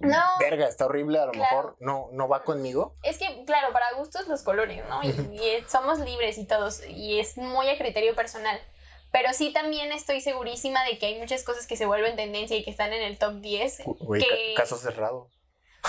no, 0.00 0.18
verga, 0.40 0.66
está 0.66 0.86
horrible, 0.86 1.18
a 1.20 1.26
lo 1.26 1.32
Claro. 1.32 1.56
mejor 1.56 1.76
no, 1.80 2.08
no 2.12 2.28
va 2.28 2.42
conmigo. 2.42 2.96
es 3.02 3.18
que, 3.18 3.44
claro, 3.46 3.72
para 3.72 3.92
gustos 3.96 4.26
los 4.28 4.42
colores, 4.42 4.82
¿no? 4.88 5.02
Y, 5.02 5.64
somos 5.68 6.00
libres 6.00 6.36
y 6.38 6.44
todos. 6.46 6.82
Y 6.86 7.20
es 7.20 7.36
muy 7.38 7.68
a 7.68 7.78
criterio 7.78 8.14
personal. 8.16 8.58
Pero 9.12 9.32
sí 9.34 9.52
también 9.52 9.92
estoy 9.92 10.20
segurísima 10.20 10.82
de 10.84 10.98
que 10.98 11.06
hay 11.06 11.18
muchas 11.18 11.44
cosas 11.44 11.66
que 11.66 11.76
se 11.76 11.86
vuelven 11.86 12.16
tendencia 12.16 12.56
y 12.56 12.64
que 12.64 12.70
están 12.70 12.92
en 12.92 13.02
el 13.02 13.18
top 13.18 13.34
10. 13.40 13.82
Güey, 14.00 14.22
que, 14.22 14.54
ca- 14.56 14.62
caso 14.62 14.76
cerrado. 14.76 15.28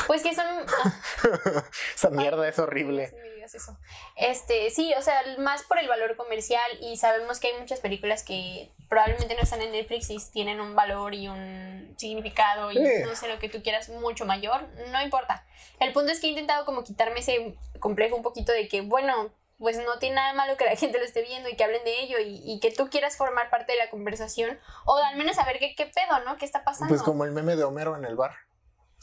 Pues 0.08 0.24
que 0.24 0.34
son... 0.34 0.46
Esa 1.96 2.10
mierda 2.10 2.48
es 2.48 2.58
horrible. 2.60 3.10
No 3.12 3.18
me 3.20 3.30
digas 3.36 3.54
eso. 3.56 3.78
Este, 4.16 4.70
sí, 4.72 4.94
o 4.98 5.02
sea, 5.02 5.22
más 5.38 5.64
por 5.64 5.78
el 5.78 5.88
valor 5.88 6.16
comercial 6.16 6.64
y 6.82 6.98
sabemos 6.98 7.40
que 7.40 7.48
hay 7.50 7.60
muchas 7.60 7.80
películas 7.80 8.24
que 8.24 8.72
probablemente 8.90 9.36
no 9.36 9.42
están 9.42 9.62
en 9.62 9.72
Netflix 9.72 10.10
y 10.10 10.18
tienen 10.32 10.60
un 10.62 10.76
valor 10.76 11.14
y 11.14 11.28
un 11.28 11.94
significado 11.98 12.72
y 12.72 12.76
Sí. 12.78 13.04
no 13.06 13.16
sé 13.16 13.28
lo 13.28 13.40
que 13.40 13.50
tú 13.50 13.62
quieras 13.62 13.90
mucho 13.90 14.26
mayor, 14.26 14.68
no 14.92 15.02
importa. 15.02 15.46
El 15.80 15.94
punto 15.94 16.12
es 16.12 16.20
que 16.20 16.28
he 16.28 16.30
intentado 16.32 16.66
como 16.66 16.84
quitarme 16.84 17.20
ese 17.20 17.56
complejo 17.80 18.16
un 18.16 18.24
poquito 18.24 18.52
de 18.52 18.68
que, 18.68 18.82
bueno, 18.82 19.32
pues 19.60 19.78
no 19.78 20.00
tiene 20.00 20.16
nada 20.16 20.34
malo 20.34 20.58
que 20.58 20.66
la 20.66 20.76
gente 20.76 20.98
lo 20.98 21.06
esté 21.06 21.22
viendo 21.22 21.50
y 21.50 21.56
que 21.56 21.64
hablen 21.64 21.84
de 21.84 22.02
ello 22.02 22.18
y, 22.20 22.42
y 22.44 22.60
que 22.60 22.72
tú 22.72 22.90
quieras 22.90 23.16
formar 23.16 23.50
parte 23.50 23.72
de 23.74 23.78
la 23.78 23.90
conversación 23.90 24.60
o 24.86 24.98
al 24.98 25.16
menos 25.16 25.36
saber 25.36 25.60
qué, 25.60 25.74
qué 25.76 25.86
pedo, 25.86 26.20
¿no? 26.26 26.36
¿Qué 26.38 26.46
está 26.46 26.64
pasando? 26.64 26.90
Pues 26.90 27.04
como 27.04 27.24
el 27.26 27.32
meme 27.32 27.56
de 27.56 27.64
Homero 27.64 27.96
en 27.96 28.04
el 28.06 28.16
bar, 28.16 28.36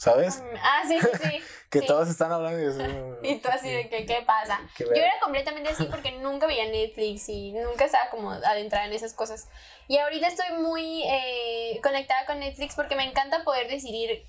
¿sabes? 0.01 0.41
Ah, 0.63 0.81
sí, 0.87 0.99
sí, 0.99 1.07
sí. 1.21 1.43
Que 1.69 1.79
sí. 1.81 1.85
todos 1.85 2.09
están 2.09 2.31
hablando 2.31 2.59
y 2.59 2.65
eso- 2.65 3.17
Y 3.23 3.35
tú 3.37 3.49
así 3.49 3.69
de 3.69 3.87
que, 3.87 4.03
¿qué 4.07 4.23
pasa? 4.25 4.59
Qué 4.75 4.85
Yo 4.85 4.91
era 4.95 5.13
completamente 5.21 5.69
así 5.69 5.85
porque 5.85 6.11
nunca 6.13 6.47
veía 6.47 6.65
Netflix 6.65 7.29
y 7.29 7.51
nunca 7.51 7.85
estaba 7.85 8.09
como 8.09 8.31
adentrada 8.31 8.87
en 8.87 8.93
esas 8.93 9.13
cosas. 9.13 9.47
Y 9.87 9.99
ahorita 9.99 10.27
estoy 10.27 10.57
muy 10.57 11.03
eh, 11.05 11.79
conectada 11.83 12.25
con 12.25 12.39
Netflix 12.39 12.73
porque 12.73 12.95
me 12.95 13.03
encanta 13.03 13.43
poder 13.43 13.69
decidir 13.69 14.25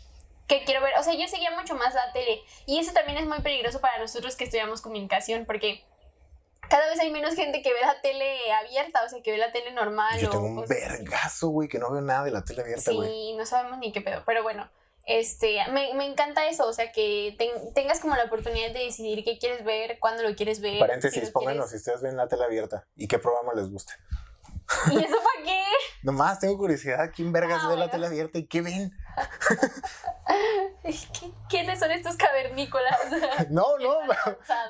qué 0.47 0.63
quiero 0.65 0.83
ver. 0.83 0.93
O 0.99 1.03
sea, 1.03 1.15
yo 1.15 1.27
seguía 1.27 1.51
mucho 1.53 1.75
más 1.75 1.95
la 1.95 2.13
tele. 2.13 2.43
Y 2.67 2.79
eso 2.79 2.93
también 2.93 3.17
es 3.17 3.27
muy 3.27 3.41
peligroso 3.41 3.81
para 3.81 3.99
nosotros 3.99 4.37
que 4.37 4.45
estudiamos 4.45 4.83
comunicación 4.83 5.47
porque 5.47 5.83
cada 6.69 6.87
vez 6.91 7.01
hay 7.01 7.11
menos 7.11 7.35
gente 7.35 7.63
que 7.63 7.73
ve 7.73 7.81
la 7.81 7.99
tele 8.03 8.53
abierta, 8.53 9.03
o 9.05 9.09
sea, 9.09 9.23
que 9.23 9.33
ve 9.33 9.39
la 9.39 9.51
tele 9.53 9.73
normal. 9.73 10.21
Yo 10.21 10.29
o 10.29 10.31
tengo 10.33 10.45
un 10.45 10.67
vergazo, 10.67 11.49
güey, 11.49 11.67
que 11.69 11.79
no 11.79 11.91
veo 11.91 12.03
nada 12.03 12.25
de 12.25 12.31
la 12.31 12.45
tele 12.45 12.61
abierta, 12.61 12.93
güey. 12.93 13.09
Sí, 13.09 13.35
no 13.39 13.47
sabemos 13.47 13.79
ni 13.79 13.91
qué 13.91 14.01
pedo, 14.03 14.23
pero 14.27 14.43
bueno, 14.43 14.69
este, 15.07 15.57
me, 15.71 15.95
me 15.95 16.07
encanta 16.07 16.47
eso, 16.49 16.67
o 16.67 16.73
sea, 16.73 16.93
que 16.93 17.35
ten- 17.39 17.73
tengas 17.75 18.01
como 18.01 18.15
la 18.17 18.25
oportunidad 18.25 18.73
de 18.73 18.81
decidir 18.85 19.25
qué 19.25 19.39
quieres 19.39 19.65
ver, 19.65 19.99
cuándo 20.01 20.23
lo 20.23 20.35
quieres 20.35 20.61
ver. 20.61 20.79
Paréntesis, 20.79 21.27
si 21.27 21.31
pónganos 21.33 21.71
si 21.71 21.77
ustedes 21.77 22.01
ven 22.03 22.17
la 22.17 22.29
tele 22.29 22.45
abierta 22.45 22.87
y 22.97 23.09
qué 23.09 23.19
programa 23.19 23.53
les 23.55 23.69
gusta. 23.71 23.95
¿Y 24.93 24.97
eso 25.05 25.17
para 25.17 25.45
qué? 25.45 25.63
Nomás 26.03 26.41
tengo 26.41 26.57
curiosidad, 26.57 27.11
¿quién 27.15 27.33
vergas 27.33 27.61
Ah, 27.65 27.69
ve 27.69 27.77
la 27.77 27.91
tele 27.91 28.07
abierta 28.07 28.39
y 28.39 28.47
qué 28.47 28.61
ven? 28.63 28.93
¿Qué- 30.83 31.31
¿Quiénes 31.49 31.79
son 31.79 31.91
estos 31.91 32.17
cavernícolas? 32.17 32.97
No, 33.51 33.77
no, 33.79 33.99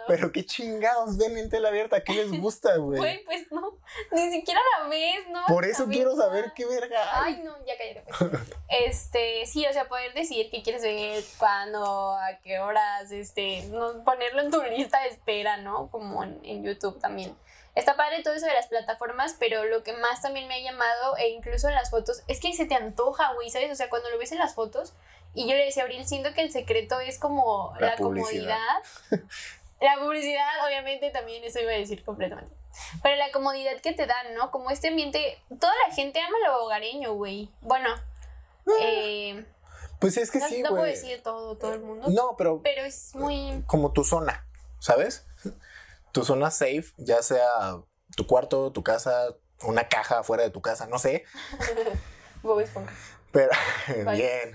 pero 0.08 0.32
qué 0.32 0.44
chingados 0.44 1.16
ven 1.18 1.36
en 1.36 1.48
tele 1.50 1.68
abierta, 1.68 2.02
¿qué 2.02 2.14
les 2.14 2.40
gusta, 2.40 2.76
güey? 2.76 2.98
Güey, 2.98 3.24
pues 3.24 3.50
no, 3.52 3.76
ni 4.10 4.30
siquiera 4.32 4.60
la 4.80 4.88
ves, 4.88 5.28
¿no? 5.30 5.42
Por 5.46 5.64
eso 5.64 5.86
quiero 5.86 6.16
saber 6.16 6.52
qué 6.54 6.64
verga. 6.66 6.98
Ay, 7.22 7.42
no, 7.44 7.54
ya 7.66 7.74
cállate. 7.76 8.04
Pues. 8.18 8.30
Este, 8.68 9.44
sí, 9.46 9.66
o 9.66 9.72
sea, 9.72 9.86
poder 9.88 10.14
decidir 10.14 10.50
qué 10.50 10.62
quieres 10.62 10.82
ver, 10.82 11.22
cuándo, 11.38 12.12
a 12.16 12.38
qué 12.42 12.58
horas, 12.58 13.10
este, 13.12 13.66
no, 13.68 14.02
ponerlo 14.04 14.40
en 14.42 14.50
tu 14.50 14.62
lista 14.62 15.00
de 15.02 15.08
espera, 15.08 15.58
¿no? 15.58 15.88
Como 15.90 16.24
en, 16.24 16.40
en 16.44 16.64
YouTube 16.64 16.98
también. 16.98 17.36
Está 17.74 17.96
padre 17.96 18.22
todo 18.22 18.34
eso 18.34 18.46
de 18.46 18.54
las 18.54 18.66
plataformas, 18.66 19.36
pero 19.38 19.64
lo 19.64 19.82
que 19.82 19.92
más 19.94 20.22
también 20.22 20.48
me 20.48 20.54
ha 20.54 20.60
llamado, 20.60 21.16
e 21.16 21.28
incluso 21.30 21.68
en 21.68 21.74
las 21.74 21.90
fotos, 21.90 22.22
es 22.28 22.40
que 22.40 22.52
se 22.54 22.66
te 22.66 22.74
antoja, 22.74 23.32
güey, 23.34 23.50
¿sabes? 23.50 23.70
O 23.72 23.74
sea, 23.76 23.88
cuando 23.88 24.10
lo 24.10 24.18
ves 24.18 24.32
en 24.32 24.38
las 24.38 24.54
fotos, 24.54 24.92
y 25.34 25.48
yo 25.48 25.54
le 25.54 25.64
decía 25.64 25.82
a 25.82 25.86
Abril, 25.86 26.06
siento 26.06 26.34
que 26.34 26.42
el 26.42 26.52
secreto 26.52 27.00
es 27.00 27.18
como 27.18 27.72
la, 27.80 27.96
comodidad. 27.96 28.58
la 29.80 29.96
publicidad, 29.98 30.46
obviamente, 30.66 31.10
también 31.10 31.42
eso 31.44 31.60
iba 31.60 31.72
a 31.72 31.76
decir 31.76 32.04
completamente. 32.04 32.54
Pero 33.02 33.16
la 33.16 33.30
comodidad 33.32 33.80
que 33.80 33.92
te 33.92 34.06
dan, 34.06 34.34
¿no? 34.34 34.50
Como 34.50 34.70
este 34.70 34.88
ambiente, 34.88 35.38
toda 35.60 35.72
la 35.88 35.94
gente 35.94 36.20
ama 36.20 36.36
lo 36.46 36.64
hogareño, 36.64 37.14
güey. 37.14 37.50
Bueno, 37.60 37.88
Ah. 38.66 38.70
eh, 38.80 39.44
Pues 39.98 40.16
es 40.16 40.30
que 40.30 40.38
no, 40.38 40.48
sí, 40.48 40.62
no 40.62 40.68
puedo 40.70 40.82
güey. 40.82 40.92
decir 40.94 41.20
todo, 41.22 41.56
todo 41.56 41.72
el 41.74 41.80
mundo, 41.80 42.08
No, 42.10 42.36
pero 42.36 42.60
pero 42.62 42.82
es 42.84 43.14
muy... 43.14 43.62
como 43.66 43.92
tu 43.92 44.04
zona, 44.04 44.46
¿sabes? 44.78 45.26
Tu 46.12 46.24
zona 46.24 46.50
safe, 46.50 46.84
ya 46.98 47.22
sea 47.22 47.48
tu 48.16 48.26
cuarto, 48.26 48.70
tu 48.72 48.82
casa, 48.82 49.34
una 49.62 49.88
caja 49.88 50.22
fuera 50.22 50.42
de 50.42 50.50
tu 50.50 50.60
casa, 50.60 50.86
no 50.86 50.98
sé. 50.98 51.24
Bob 52.42 52.60
Esponja. 52.60 52.92
Pero 53.32 53.50
bien. 54.12 54.52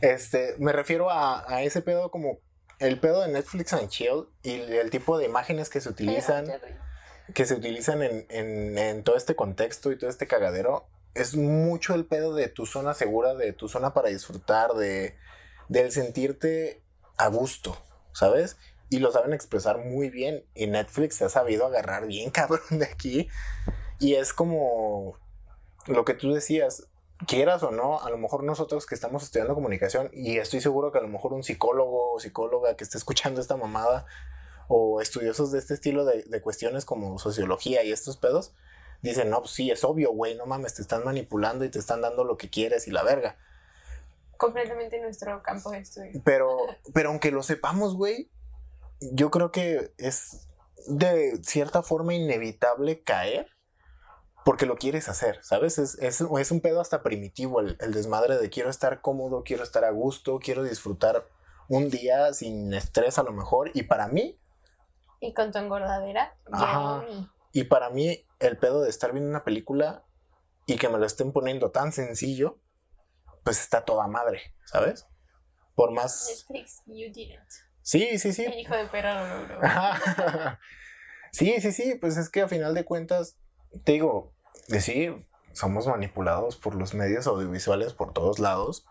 Este, 0.00 0.54
me 0.58 0.72
refiero 0.72 1.10
a, 1.10 1.44
a 1.52 1.62
ese 1.62 1.82
pedo 1.82 2.10
como 2.10 2.38
el 2.78 3.00
pedo 3.00 3.22
de 3.22 3.28
Netflix 3.28 3.72
and 3.72 3.88
Chill 3.88 4.28
y 4.42 4.54
el 4.60 4.90
tipo 4.90 5.16
de 5.18 5.24
imágenes 5.24 5.68
que 5.70 5.80
se 5.80 5.88
utilizan, 5.88 6.46
que 7.34 7.46
se 7.46 7.54
utilizan 7.54 8.02
en, 8.02 8.26
en- 8.28 8.78
en 8.78 9.02
todo 9.02 9.16
este 9.16 9.34
contexto 9.34 9.90
y 9.92 9.98
todo 9.98 10.10
este 10.10 10.26
cagadero. 10.26 10.88
Es 11.14 11.34
mucho 11.34 11.94
el 11.94 12.04
pedo 12.04 12.34
de 12.34 12.48
tu 12.48 12.66
zona 12.66 12.92
segura, 12.92 13.34
de 13.34 13.52
tu 13.54 13.68
zona 13.68 13.94
para 13.94 14.10
disfrutar, 14.10 14.72
de 14.74 15.16
del 15.68 15.90
sentirte 15.90 16.84
a 17.16 17.28
gusto, 17.28 17.76
¿sabes? 18.12 18.56
Y 18.88 18.98
lo 18.98 19.10
saben 19.10 19.32
expresar 19.32 19.78
muy 19.78 20.10
bien. 20.10 20.44
Y 20.54 20.66
Netflix 20.66 21.16
se 21.16 21.24
ha 21.24 21.28
sabido 21.28 21.66
agarrar 21.66 22.06
bien 22.06 22.30
cabrón 22.32 22.60
de 22.70 22.84
aquí. 22.84 23.28
Y 23.98 24.14
es 24.14 24.32
como 24.32 25.16
lo 25.86 26.04
que 26.04 26.14
tú 26.14 26.32
decías, 26.32 26.88
quieras 27.26 27.62
o 27.62 27.70
no, 27.70 28.00
a 28.00 28.10
lo 28.10 28.18
mejor 28.18 28.44
nosotros 28.44 28.86
que 28.86 28.94
estamos 28.94 29.22
estudiando 29.22 29.54
comunicación, 29.54 30.10
y 30.12 30.38
estoy 30.38 30.60
seguro 30.60 30.92
que 30.92 30.98
a 30.98 31.02
lo 31.02 31.08
mejor 31.08 31.32
un 31.32 31.42
psicólogo 31.42 32.12
o 32.12 32.20
psicóloga 32.20 32.76
que 32.76 32.84
esté 32.84 32.98
escuchando 32.98 33.40
esta 33.40 33.56
mamada, 33.56 34.04
o 34.68 35.00
estudiosos 35.00 35.52
de 35.52 35.60
este 35.60 35.74
estilo 35.74 36.04
de, 36.04 36.24
de 36.24 36.42
cuestiones 36.42 36.84
como 36.84 37.18
sociología 37.18 37.84
y 37.84 37.92
estos 37.92 38.16
pedos, 38.16 38.52
dicen, 39.00 39.30
no, 39.30 39.40
pues 39.40 39.52
sí, 39.52 39.70
es 39.70 39.84
obvio, 39.84 40.12
güey, 40.12 40.36
no 40.36 40.46
mames, 40.46 40.74
te 40.74 40.82
están 40.82 41.04
manipulando 41.04 41.64
y 41.64 41.70
te 41.70 41.78
están 41.78 42.00
dando 42.00 42.24
lo 42.24 42.36
que 42.36 42.50
quieres 42.50 42.88
y 42.88 42.90
la 42.90 43.02
verga. 43.02 43.36
Completamente 44.36 45.00
nuestro 45.00 45.42
campo 45.42 45.70
de 45.70 45.78
estudio. 45.78 46.20
Pero, 46.24 46.58
pero 46.92 47.10
aunque 47.10 47.30
lo 47.30 47.42
sepamos, 47.42 47.94
güey, 47.94 48.28
yo 49.00 49.30
creo 49.30 49.52
que 49.52 49.92
es 49.98 50.48
de 50.86 51.40
cierta 51.42 51.82
forma 51.82 52.14
inevitable 52.14 53.02
caer 53.02 53.48
porque 54.44 54.66
lo 54.66 54.76
quieres 54.76 55.08
hacer, 55.08 55.40
¿sabes? 55.42 55.78
Es, 55.78 55.98
es, 55.98 56.20
es 56.20 56.50
un 56.52 56.60
pedo 56.60 56.80
hasta 56.80 57.02
primitivo 57.02 57.60
el, 57.60 57.76
el 57.80 57.92
desmadre 57.92 58.38
de 58.38 58.48
quiero 58.48 58.70
estar 58.70 59.00
cómodo, 59.00 59.42
quiero 59.42 59.64
estar 59.64 59.84
a 59.84 59.90
gusto, 59.90 60.38
quiero 60.38 60.62
disfrutar 60.62 61.26
un 61.68 61.90
día 61.90 62.32
sin 62.32 62.72
estrés 62.72 63.18
a 63.18 63.24
lo 63.24 63.32
mejor. 63.32 63.70
Y 63.74 63.82
para 63.84 64.06
mí, 64.06 64.38
Y 65.20 65.34
con 65.34 65.50
tu 65.50 65.58
engordadera, 65.58 66.36
Ajá. 66.52 67.04
Y 67.52 67.64
para 67.64 67.90
mí 67.90 68.24
el 68.38 68.58
pedo 68.58 68.82
de 68.82 68.90
estar 68.90 69.12
viendo 69.12 69.30
una 69.30 69.42
película 69.42 70.04
y 70.66 70.76
que 70.76 70.88
me 70.88 70.98
lo 70.98 71.06
estén 71.06 71.32
poniendo 71.32 71.70
tan 71.70 71.90
sencillo, 71.90 72.60
pues 73.44 73.60
está 73.60 73.84
toda 73.84 74.06
madre, 74.08 74.54
¿sabes? 74.64 75.06
Por 75.74 75.90
más... 75.92 76.28
Netflix, 76.28 76.82
you 76.86 77.12
didn't. 77.12 77.65
Sí, 77.86 78.18
sí, 78.18 78.32
sí. 78.32 78.44
El 78.44 78.58
hijo 78.58 78.74
de 78.74 78.86
perra 78.86 79.22
lo 79.22 79.42
logró. 79.42 79.60
Sí, 81.30 81.60
sí, 81.60 81.70
sí, 81.70 81.96
pues 82.00 82.16
es 82.16 82.30
que 82.30 82.40
a 82.40 82.48
final 82.48 82.74
de 82.74 82.84
cuentas, 82.84 83.36
te 83.84 83.92
digo, 83.92 84.32
que 84.68 84.80
sí, 84.80 85.14
somos 85.52 85.86
manipulados 85.86 86.56
por 86.56 86.74
los 86.74 86.94
medios 86.94 87.26
audiovisuales 87.26 87.92
por 87.92 88.14
todos 88.14 88.38
lados, 88.38 88.86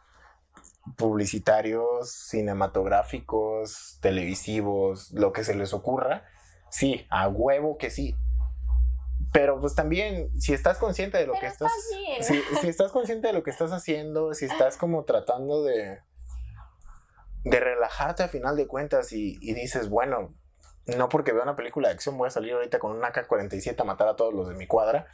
publicitarios, 0.95 2.11
cinematográficos, 2.11 3.97
televisivos, 3.99 5.11
lo 5.11 5.33
que 5.33 5.43
se 5.43 5.55
les 5.55 5.73
ocurra, 5.73 6.23
sí, 6.69 7.07
a 7.09 7.27
huevo 7.27 7.77
que 7.77 7.89
sí. 7.89 8.15
Pero 9.33 9.59
pues 9.59 9.73
también, 9.73 10.29
si 10.39 10.53
estás 10.53 10.77
consciente 10.77 11.17
de 11.17 11.25
lo 11.25 11.33
Pero 11.33 11.41
que 11.41 11.47
está 11.47 11.65
estás... 11.65 11.89
bien. 11.97 12.23
Si, 12.23 12.57
si 12.61 12.67
estás 12.69 12.91
consciente 12.91 13.27
de 13.27 13.33
lo 13.33 13.43
que 13.43 13.49
estás 13.49 13.71
haciendo, 13.71 14.35
si 14.35 14.45
estás 14.45 14.77
como 14.77 15.03
tratando 15.03 15.63
de, 15.63 15.99
de 17.45 17.59
relajarte 17.59 18.23
a 18.23 18.27
final 18.27 18.57
de 18.57 18.67
cuentas 18.67 19.11
y, 19.13 19.37
y 19.39 19.53
dices, 19.53 19.87
bueno, 19.89 20.35
no 20.97 21.09
porque 21.09 21.31
veo 21.31 21.43
una 21.43 21.55
película 21.55 21.87
de 21.87 21.93
acción 21.95 22.17
voy 22.17 22.27
a 22.27 22.31
salir 22.31 22.53
ahorita 22.53 22.79
con 22.79 22.91
un 22.91 23.03
AK-47 23.05 23.79
a 23.79 23.85
matar 23.85 24.07
a 24.09 24.15
todos 24.15 24.33
los 24.33 24.49
de 24.49 24.55
mi 24.55 24.67
cuadra, 24.67 25.07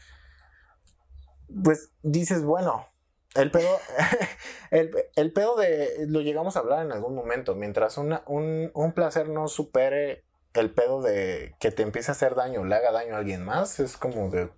pues 1.64 1.92
dices, 2.02 2.44
bueno, 2.44 2.88
el 3.36 3.52
pedo, 3.52 3.70
el, 4.72 4.92
el 5.16 5.34
pedo 5.34 5.56
de, 5.56 6.06
lo 6.08 6.22
llegamos 6.22 6.56
a 6.56 6.60
hablar 6.60 6.86
en 6.86 6.92
algún 6.92 7.16
momento, 7.16 7.56
mientras 7.56 7.98
una- 7.98 8.24
un, 8.28 8.72
un 8.74 8.94
placer 8.94 9.30
no 9.30 9.48
supere 9.48 10.26
el 10.54 10.74
pedo 10.74 11.02
de 11.02 11.56
que 11.60 11.72
te 11.72 11.84
empiece 11.84 12.12
a 12.12 12.14
hacer 12.14 12.36
daño, 12.36 12.66
le 12.66 12.76
haga 12.76 12.92
daño 12.92 13.16
a 13.16 13.20
alguien 13.20 13.44
más, 13.44 13.80
es 13.80 13.98
como 13.98 14.30
de, 14.30 14.50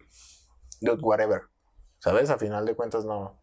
de 0.81 0.91
whatever, 0.93 1.41
¿sabes? 1.99 2.29
A 2.29 2.38
final 2.38 2.65
de 2.65 2.75
cuentas 2.75 3.05
no, 3.05 3.39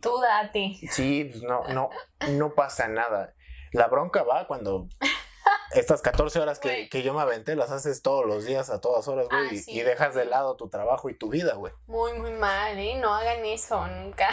Tú 0.00 0.10
date. 0.20 0.74
Sí, 0.90 1.28
pues 1.30 1.42
no, 1.44 1.62
no, 1.68 1.88
no 2.32 2.54
pasa 2.54 2.88
nada. 2.88 3.34
La 3.74 3.88
bronca 3.88 4.22
va 4.22 4.46
cuando 4.46 4.86
estas 5.74 6.00
14 6.02 6.38
horas 6.40 6.58
que, 6.58 6.88
que 6.88 7.02
yo 7.02 7.12
me 7.12 7.20
aventé 7.20 7.56
las 7.56 7.70
haces 7.70 8.02
todos 8.02 8.24
los 8.24 8.44
días 8.44 8.70
a 8.70 8.80
todas 8.80 9.06
horas, 9.08 9.26
güey, 9.28 9.48
Ah, 9.48 9.52
y- 9.52 9.58
sí. 9.58 9.72
y 9.72 9.80
dejas 9.82 10.14
de 10.14 10.24
lado 10.24 10.56
tu 10.56 10.68
trabajo 10.68 11.10
y 11.10 11.14
tu 11.14 11.28
vida, 11.28 11.54
güey. 11.54 11.72
Muy, 11.86 12.12
muy 12.14 12.30
mal, 12.32 12.78
¿eh? 12.78 12.94
No 12.96 13.12
hagan 13.14 13.44
eso 13.44 13.86
nunca. 13.86 14.30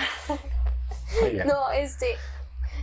Muy 1.22 1.30
bien. 1.32 1.48
No, 1.48 1.72
este. 1.72 2.16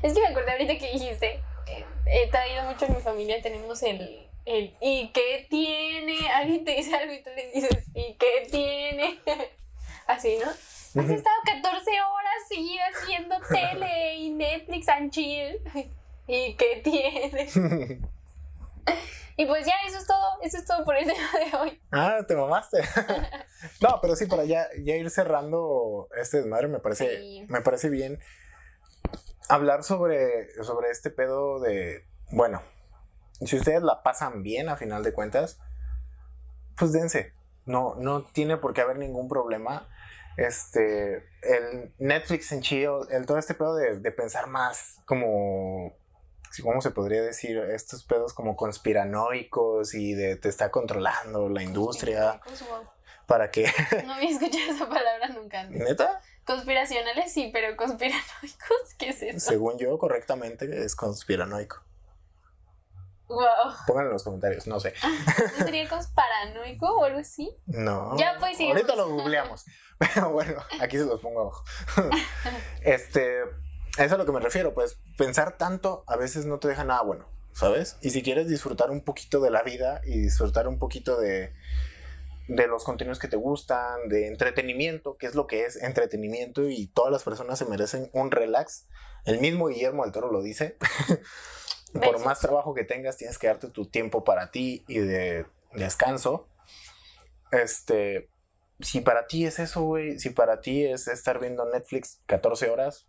Es 0.02 0.12
que 0.12 0.20
me 0.20 0.28
acordé 0.28 0.52
ahorita 0.52 0.76
que 0.78 0.92
dijiste. 0.92 1.42
eh, 1.66 1.84
he 2.06 2.28
traído 2.30 2.62
mucho 2.64 2.84
en 2.86 2.96
mi 2.96 3.00
familia, 3.02 3.40
tenemos 3.42 3.82
el. 3.82 4.28
el 4.44 4.76
¿Y 4.80 5.08
qué 5.12 5.46
tiene? 5.48 6.28
Alguien 6.30 6.64
te 6.64 6.72
dice 6.72 6.94
algo 6.94 7.12
y 7.12 7.22
tú 7.22 7.30
le 7.34 7.50
dices, 7.52 7.84
¿y 7.94 8.14
qué 8.14 8.48
tiene? 8.50 9.20
Así, 10.06 10.38
¿no? 10.44 10.50
Has 10.50 11.10
estado 11.10 11.36
14 11.44 11.90
horas 12.00 12.48
seguidas 12.48 12.94
viendo 13.06 13.36
tele 13.48 14.16
y 14.16 14.30
Netflix 14.30 14.88
and 14.88 15.10
chill. 15.12 15.60
¿Y 16.28 16.54
qué 16.56 16.80
tiene? 16.84 18.00
Y 19.40 19.46
pues 19.46 19.64
ya, 19.64 19.74
eso 19.86 19.98
es 19.98 20.06
todo. 20.08 20.42
Eso 20.42 20.58
es 20.58 20.64
todo 20.66 20.84
por 20.84 20.96
el 20.96 21.04
tema 21.06 21.28
de 21.38 21.56
hoy. 21.56 21.80
ah, 21.92 22.18
te 22.26 22.34
mamaste. 22.34 22.78
no, 23.80 24.00
pero 24.02 24.16
sí, 24.16 24.26
para 24.26 24.42
ya, 24.44 24.66
ya 24.82 24.96
ir 24.96 25.08
cerrando 25.10 26.08
este 26.20 26.38
desmadre, 26.38 26.66
me 26.66 26.80
parece, 26.80 27.18
Sí. 27.20 27.46
me 27.48 27.60
parece 27.60 27.88
bien 27.88 28.18
hablar 29.48 29.84
sobre, 29.84 30.52
sobre 30.64 30.90
este 30.90 31.10
pedo 31.10 31.60
de, 31.60 32.04
bueno, 32.32 32.60
si 33.44 33.56
ustedes 33.56 33.82
la 33.82 34.02
pasan 34.02 34.42
bien 34.42 34.68
a 34.68 34.76
final 34.76 35.04
de 35.04 35.12
cuentas, 35.12 35.60
pues 36.76 36.92
dense. 36.92 37.32
No, 37.64 37.94
no 37.94 38.24
tiene 38.24 38.56
por 38.56 38.74
qué 38.74 38.80
haber 38.80 38.98
ningún 38.98 39.28
problema. 39.28 39.88
Este, 40.36 41.18
el 41.42 41.94
Netflix 41.98 42.50
en 42.50 42.62
chill, 42.62 42.90
el 43.12 43.24
todo 43.24 43.38
este 43.38 43.54
pedo 43.54 43.76
de, 43.76 44.00
de 44.00 44.10
pensar 44.10 44.48
más 44.48 44.96
como, 45.06 45.96
¿cómo 46.62 46.80
se 46.80 46.90
podría 46.90 47.22
decir? 47.22 47.58
Estos 47.58 48.04
pedos 48.04 48.34
como 48.34 48.56
conspiranoicos 48.56 49.94
y 49.94 50.14
de 50.14 50.36
te 50.36 50.48
está 50.48 50.70
controlando 50.70 51.48
la 51.48 51.62
industria 51.62 52.40
para 53.26 53.50
que, 53.50 53.70
No 54.06 54.14
había 54.14 54.30
escuchado 54.30 54.72
esa 54.72 54.88
palabra 54.88 55.28
nunca. 55.28 55.60
antes. 55.60 55.80
neta, 55.80 56.20
Conspiracionales 56.44 57.30
sí, 57.30 57.50
pero 57.52 57.76
conspiranoicos, 57.76 58.94
¿qué 58.98 59.10
es 59.10 59.22
eso? 59.22 59.50
según 59.50 59.78
yo 59.78 59.98
correctamente 59.98 60.84
es 60.84 60.96
conspiranoico. 60.96 61.84
Wow. 63.28 63.44
Pónganlo 63.86 64.08
en 64.08 64.12
los 64.14 64.24
comentarios, 64.24 64.66
no 64.66 64.80
sé. 64.80 64.94
¿No 65.58 65.64
sería 65.66 65.86
conspiranoico 65.86 66.86
o 66.86 67.04
algo 67.04 67.18
así? 67.18 67.54
No. 67.66 68.16
Ya, 68.16 68.36
pues, 68.40 68.56
sigamos. 68.56 68.78
Ahorita 68.78 68.96
lo 68.96 69.10
googleamos. 69.10 69.66
Pero 69.98 70.30
bueno, 70.30 70.62
aquí 70.80 70.96
se 70.96 71.04
los 71.04 71.20
pongo 71.20 71.42
abajo. 71.42 71.62
este, 72.82 73.42
eso 74.04 74.06
es 74.06 74.12
a 74.12 74.16
lo 74.16 74.26
que 74.26 74.32
me 74.32 74.40
refiero, 74.40 74.74
pues 74.74 74.98
pensar 75.16 75.56
tanto 75.58 76.04
a 76.06 76.16
veces 76.16 76.46
no 76.46 76.58
te 76.58 76.68
deja 76.68 76.84
nada 76.84 77.02
bueno, 77.02 77.28
¿sabes? 77.52 77.96
Y 78.00 78.10
si 78.10 78.22
quieres 78.22 78.48
disfrutar 78.48 78.90
un 78.90 79.02
poquito 79.02 79.40
de 79.40 79.50
la 79.50 79.62
vida 79.62 80.00
y 80.04 80.18
disfrutar 80.20 80.68
un 80.68 80.78
poquito 80.78 81.18
de 81.20 81.52
de 82.48 82.66
los 82.66 82.82
contenidos 82.82 83.18
que 83.18 83.28
te 83.28 83.36
gustan, 83.36 84.08
de 84.08 84.26
entretenimiento, 84.26 85.16
que 85.18 85.26
es 85.26 85.34
lo 85.34 85.46
que 85.46 85.64
es 85.64 85.76
entretenimiento 85.76 86.68
y 86.68 86.86
todas 86.86 87.12
las 87.12 87.22
personas 87.22 87.58
se 87.58 87.66
merecen 87.66 88.08
un 88.12 88.30
relax. 88.30 88.86
El 89.26 89.38
mismo 89.38 89.68
Guillermo 89.68 90.02
del 90.02 90.12
Toro 90.12 90.32
lo 90.32 90.42
dice. 90.42 90.76
Por 91.92 92.24
más 92.24 92.40
trabajo 92.40 92.74
que 92.74 92.84
tengas, 92.84 93.18
tienes 93.18 93.38
que 93.38 93.46
darte 93.46 93.68
tu 93.68 93.86
tiempo 93.86 94.24
para 94.24 94.50
ti 94.50 94.84
y 94.88 94.98
de 94.98 95.46
descanso. 95.74 96.48
Este, 97.50 98.30
si 98.80 99.00
para 99.00 99.26
ti 99.26 99.46
es 99.46 99.58
eso, 99.58 99.82
güey, 99.82 100.18
si 100.18 100.30
para 100.30 100.60
ti 100.60 100.84
es 100.84 101.08
estar 101.08 101.38
viendo 101.38 101.64
Netflix 101.66 102.20
14 102.26 102.70
horas, 102.70 103.06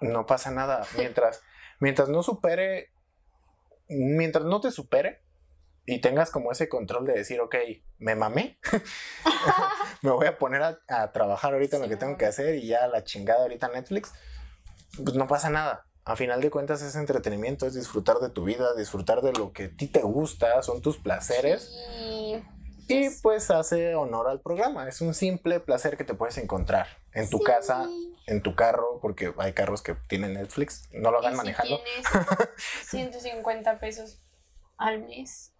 no 0.00 0.26
pasa 0.26 0.50
nada. 0.50 0.86
Mientras, 0.96 1.42
mientras 1.80 2.08
no 2.08 2.22
supere, 2.22 2.90
mientras 3.88 4.44
no 4.44 4.60
te 4.60 4.70
supere, 4.70 5.22
y 5.88 6.00
tengas 6.00 6.30
como 6.30 6.50
ese 6.50 6.68
control 6.68 7.06
de 7.06 7.12
decir, 7.12 7.40
ok, 7.40 7.54
me 7.98 8.16
mamé, 8.16 8.58
me 10.02 10.10
voy 10.10 10.26
a 10.26 10.36
poner 10.36 10.62
a, 10.62 10.78
a 10.88 11.12
trabajar 11.12 11.52
ahorita 11.52 11.76
en 11.76 11.82
lo 11.82 11.88
que 11.88 11.96
tengo 11.96 12.16
que 12.16 12.26
hacer 12.26 12.56
y 12.56 12.66
ya 12.66 12.88
la 12.88 13.04
chingada 13.04 13.42
ahorita 13.42 13.68
Netflix, 13.68 14.12
pues 14.96 15.14
no 15.14 15.28
pasa 15.28 15.48
nada. 15.48 15.86
A 16.04 16.16
final 16.16 16.40
de 16.40 16.50
cuentas 16.50 16.82
es 16.82 16.96
entretenimiento, 16.96 17.66
es 17.66 17.74
disfrutar 17.74 18.18
de 18.18 18.30
tu 18.30 18.44
vida, 18.44 18.74
disfrutar 18.74 19.22
de 19.22 19.32
lo 19.32 19.52
que 19.52 19.64
a 19.64 19.76
ti 19.76 19.86
te 19.86 20.02
gusta, 20.02 20.60
son 20.62 20.82
tus 20.82 20.98
placeres 20.98 21.72
y 22.88 23.10
pues 23.22 23.50
hace 23.50 23.94
honor 23.94 24.28
al 24.28 24.40
programa. 24.40 24.88
Es 24.88 25.00
un 25.00 25.14
simple 25.14 25.60
placer 25.60 25.96
que 25.96 26.04
te 26.04 26.14
puedes 26.14 26.38
encontrar 26.38 26.86
en 27.16 27.28
tu 27.28 27.38
Sí. 27.38 27.44
casa, 27.44 27.88
en 28.26 28.42
tu 28.42 28.54
carro, 28.54 28.98
porque 29.00 29.32
hay 29.38 29.52
carros 29.52 29.82
que 29.82 29.94
tienen 30.08 30.34
Netflix, 30.34 30.88
no 30.92 31.10
lo 31.10 31.18
y 31.22 31.26
hagan 31.26 31.32
si 31.32 31.36
manejando. 31.38 31.80
tienes 31.82 32.06
150 32.88 33.78
pesos 33.80 34.20
al 34.78 35.00
mes. 35.00 35.52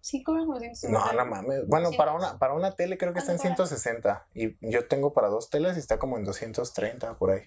Sí, 0.00 0.22
cobran 0.22 0.44
como 0.46 0.58
150. 0.58 1.12
No, 1.12 1.12
no 1.24 1.30
mames. 1.30 1.66
Bueno, 1.66 1.90
para 1.96 2.12
una, 2.12 2.38
para 2.38 2.52
una 2.52 2.74
tele 2.76 2.98
creo 2.98 3.12
que 3.14 3.20
está 3.20 3.32
en 3.32 3.38
¿Cuánto 3.38 3.66
160 3.66 4.28
y 4.34 4.56
yo 4.70 4.86
tengo 4.86 5.12
para 5.14 5.28
dos 5.28 5.48
teles 5.48 5.76
y 5.76 5.80
está 5.80 5.98
como 5.98 6.18
en 6.18 6.24
230 6.24 7.16
por 7.16 7.30
ahí. 7.30 7.42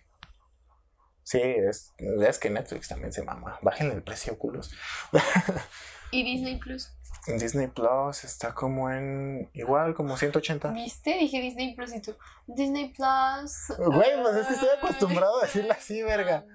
Sí, 1.24 1.40
es, 1.42 1.94
es 2.00 2.40
que 2.40 2.50
Netflix 2.50 2.88
también 2.88 3.12
se 3.14 3.22
mama. 3.22 3.60
Bájenle 3.62 3.94
el 3.94 4.02
precio, 4.04 4.38
culos. 4.40 4.72
Y 6.12 6.24
Disney 6.24 6.58
Plus. 6.58 6.92
En 7.28 7.38
Disney 7.38 7.68
Plus 7.68 8.24
está 8.24 8.54
como 8.54 8.90
en 8.90 9.50
igual 9.54 9.94
como 9.94 10.16
180. 10.16 10.72
¿Viste? 10.72 11.18
Dije 11.18 11.42
Disney 11.42 11.76
Plus 11.76 11.94
y 11.94 12.02
tú. 12.02 12.16
Disney 12.48 12.94
Plus. 12.94 13.78
Güey, 13.78 14.22
pues 14.22 14.36
es 14.38 14.48
que 14.48 14.54
estoy 14.54 14.70
acostumbrado 14.78 15.40
a 15.40 15.46
decirlo 15.46 15.74
así, 15.74 16.02
verga. 16.04 16.46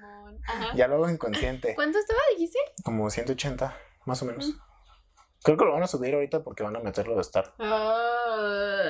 Ajá. 0.47 0.75
Ya 0.75 0.89
lo 0.89 0.97
hago 0.97 1.11
inconsciente. 1.11 1.75
¿Cuánto 1.75 1.99
estaba, 1.99 2.21
dijiste? 2.33 2.59
Como 2.83 3.11
180, 3.11 3.77
más 4.07 4.23
o 4.23 4.25
menos. 4.25 4.49
Mm. 4.49 4.59
Creo 5.43 5.57
que 5.57 5.65
lo 5.65 5.73
van 5.73 5.83
a 5.83 5.89
subir 5.89 6.15
ahorita 6.15 6.43
porque 6.43 6.63
van 6.63 6.77
a 6.77 6.81
meterlo 6.81 7.17
de 7.17 7.21
Star. 7.21 7.53
Ah. 7.59 8.85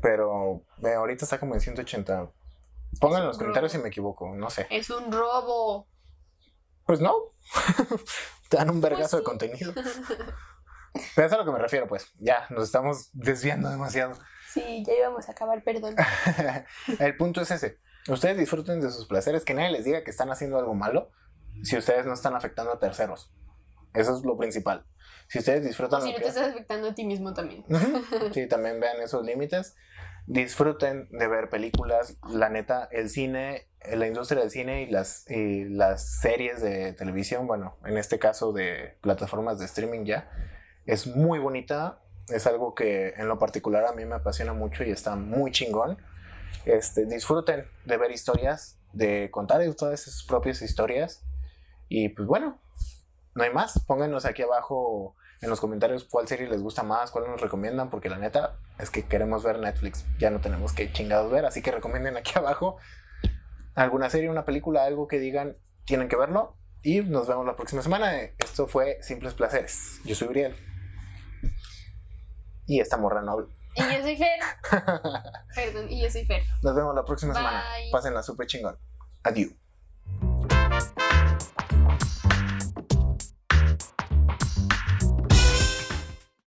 Pero 0.00 0.62
eh, 0.82 0.94
ahorita 0.94 1.24
está 1.24 1.38
como 1.38 1.54
en 1.54 1.60
180. 1.60 2.30
Pongan 3.00 3.22
en 3.22 3.28
los 3.28 3.38
comentarios 3.38 3.72
si 3.72 3.78
me 3.78 3.88
equivoco, 3.88 4.34
no 4.34 4.50
sé. 4.50 4.66
Es 4.68 4.90
un 4.90 5.10
robo. 5.10 5.86
Pues 6.84 7.00
no. 7.00 7.14
Te 8.52 8.58
dan 8.58 8.68
un 8.68 8.82
vergazo 8.82 9.16
de 9.16 9.22
Pues 9.22 9.38
contenido. 9.38 9.72
Pero 11.16 11.26
es 11.26 11.32
a 11.32 11.38
lo 11.38 11.46
que 11.46 11.52
me 11.52 11.58
refiero, 11.58 11.88
pues. 11.88 12.12
Ya, 12.18 12.46
nos 12.50 12.64
estamos 12.64 13.08
desviando 13.14 13.70
demasiado. 13.70 14.14
Sí, 14.50 14.84
ya 14.86 14.92
íbamos 14.92 15.26
a 15.26 15.32
acabar, 15.32 15.64
perdón. 15.64 15.96
El 16.98 17.16
punto 17.16 17.40
es 17.40 17.50
ese. 17.50 17.78
Ustedes 18.08 18.36
disfruten 18.36 18.82
de 18.82 18.90
sus 18.90 19.06
placeres, 19.06 19.46
que 19.46 19.54
nadie 19.54 19.70
les 19.70 19.86
diga 19.86 20.04
que 20.04 20.10
están 20.10 20.30
haciendo 20.30 20.58
algo 20.58 20.74
malo 20.74 21.10
si 21.62 21.78
ustedes 21.78 22.04
no 22.04 22.12
están 22.12 22.34
afectando 22.34 22.72
a 22.72 22.78
terceros. 22.78 23.32
Eso 23.94 24.18
es 24.18 24.22
lo 24.22 24.36
principal. 24.36 24.84
Si 25.28 25.38
ustedes 25.38 25.64
disfrutan 25.64 26.02
O 26.02 26.04
si 26.04 26.10
no 26.10 26.16
que... 26.16 26.24
te 26.24 26.28
estás 26.28 26.50
afectando 26.50 26.90
a 26.90 26.94
ti 26.94 27.06
mismo 27.06 27.32
también. 27.32 27.64
Sí, 28.34 28.46
también 28.48 28.78
vean 28.80 29.00
esos 29.00 29.24
límites. 29.24 29.76
Disfruten 30.26 31.08
de 31.10 31.26
ver 31.26 31.48
películas. 31.48 32.18
La 32.28 32.50
neta, 32.50 32.86
el 32.92 33.08
cine, 33.08 33.70
la 33.90 34.06
industria 34.06 34.40
del 34.40 34.50
cine 34.50 34.82
y 34.82 34.86
las, 34.86 35.28
y 35.30 35.64
las 35.64 36.20
series 36.20 36.62
de 36.62 36.92
televisión, 36.92 37.46
bueno, 37.46 37.76
en 37.84 37.98
este 37.98 38.18
caso 38.18 38.52
de 38.52 38.96
plataformas 39.00 39.58
de 39.58 39.64
streaming 39.64 40.04
ya, 40.04 40.30
es 40.86 41.06
muy 41.06 41.38
bonita. 41.38 41.98
Es 42.28 42.46
algo 42.46 42.74
que 42.74 43.14
en 43.16 43.28
lo 43.28 43.38
particular 43.38 43.84
a 43.84 43.92
mí 43.92 44.04
me 44.04 44.14
apasiona 44.14 44.52
mucho 44.52 44.84
y 44.84 44.90
está 44.90 45.16
muy 45.16 45.50
chingón. 45.50 45.98
Este, 46.64 47.06
disfruten 47.06 47.66
de 47.84 47.96
ver 47.96 48.12
historias, 48.12 48.78
de 48.92 49.30
contar 49.30 49.60
todas 49.74 50.00
sus 50.00 50.24
propias 50.24 50.62
historias. 50.62 51.24
Y 51.88 52.10
pues 52.10 52.26
bueno, 52.28 52.58
no 53.34 53.42
hay 53.42 53.52
más. 53.52 53.84
Pónganos 53.86 54.24
aquí 54.24 54.42
abajo 54.42 55.16
en 55.40 55.50
los 55.50 55.60
comentarios 55.60 56.04
cuál 56.04 56.28
serie 56.28 56.48
les 56.48 56.62
gusta 56.62 56.84
más, 56.84 57.10
cuál 57.10 57.26
nos 57.26 57.40
recomiendan, 57.40 57.90
porque 57.90 58.08
la 58.08 58.18
neta 58.18 58.56
es 58.78 58.90
que 58.90 59.04
queremos 59.04 59.42
ver 59.42 59.58
Netflix. 59.58 60.04
Ya 60.18 60.30
no 60.30 60.40
tenemos 60.40 60.72
que 60.72 60.92
chingados 60.92 61.30
ver, 61.30 61.44
así 61.44 61.60
que 61.62 61.72
recomienden 61.72 62.16
aquí 62.16 62.32
abajo 62.36 62.78
alguna 63.74 64.10
serie, 64.10 64.30
una 64.30 64.44
película, 64.44 64.84
algo 64.84 65.08
que 65.08 65.18
digan, 65.18 65.56
tienen 65.84 66.08
que 66.08 66.16
verlo. 66.16 66.56
Y 66.82 67.00
nos 67.00 67.28
vemos 67.28 67.46
la 67.46 67.56
próxima 67.56 67.82
semana. 67.82 68.12
Esto 68.38 68.66
fue 68.66 68.98
Simples 69.02 69.34
Placeres. 69.34 70.00
Yo 70.04 70.14
soy 70.14 70.28
Uriel. 70.28 70.56
Y 72.66 72.80
esta 72.80 72.96
morra 72.96 73.22
no. 73.22 73.46
Y 73.74 73.82
yo 73.82 74.02
soy 74.02 74.16
Fer. 74.16 74.40
Perdón, 75.54 75.90
y 75.90 76.02
yo 76.02 76.10
soy 76.10 76.24
Fer. 76.26 76.42
Nos 76.62 76.74
vemos 76.74 76.94
la 76.94 77.04
próxima 77.04 77.34
semana. 77.34 77.64
Bye. 77.78 77.90
Pásenla 77.90 78.22
súper 78.22 78.46
chingón. 78.46 78.76
Adiós. 79.22 79.52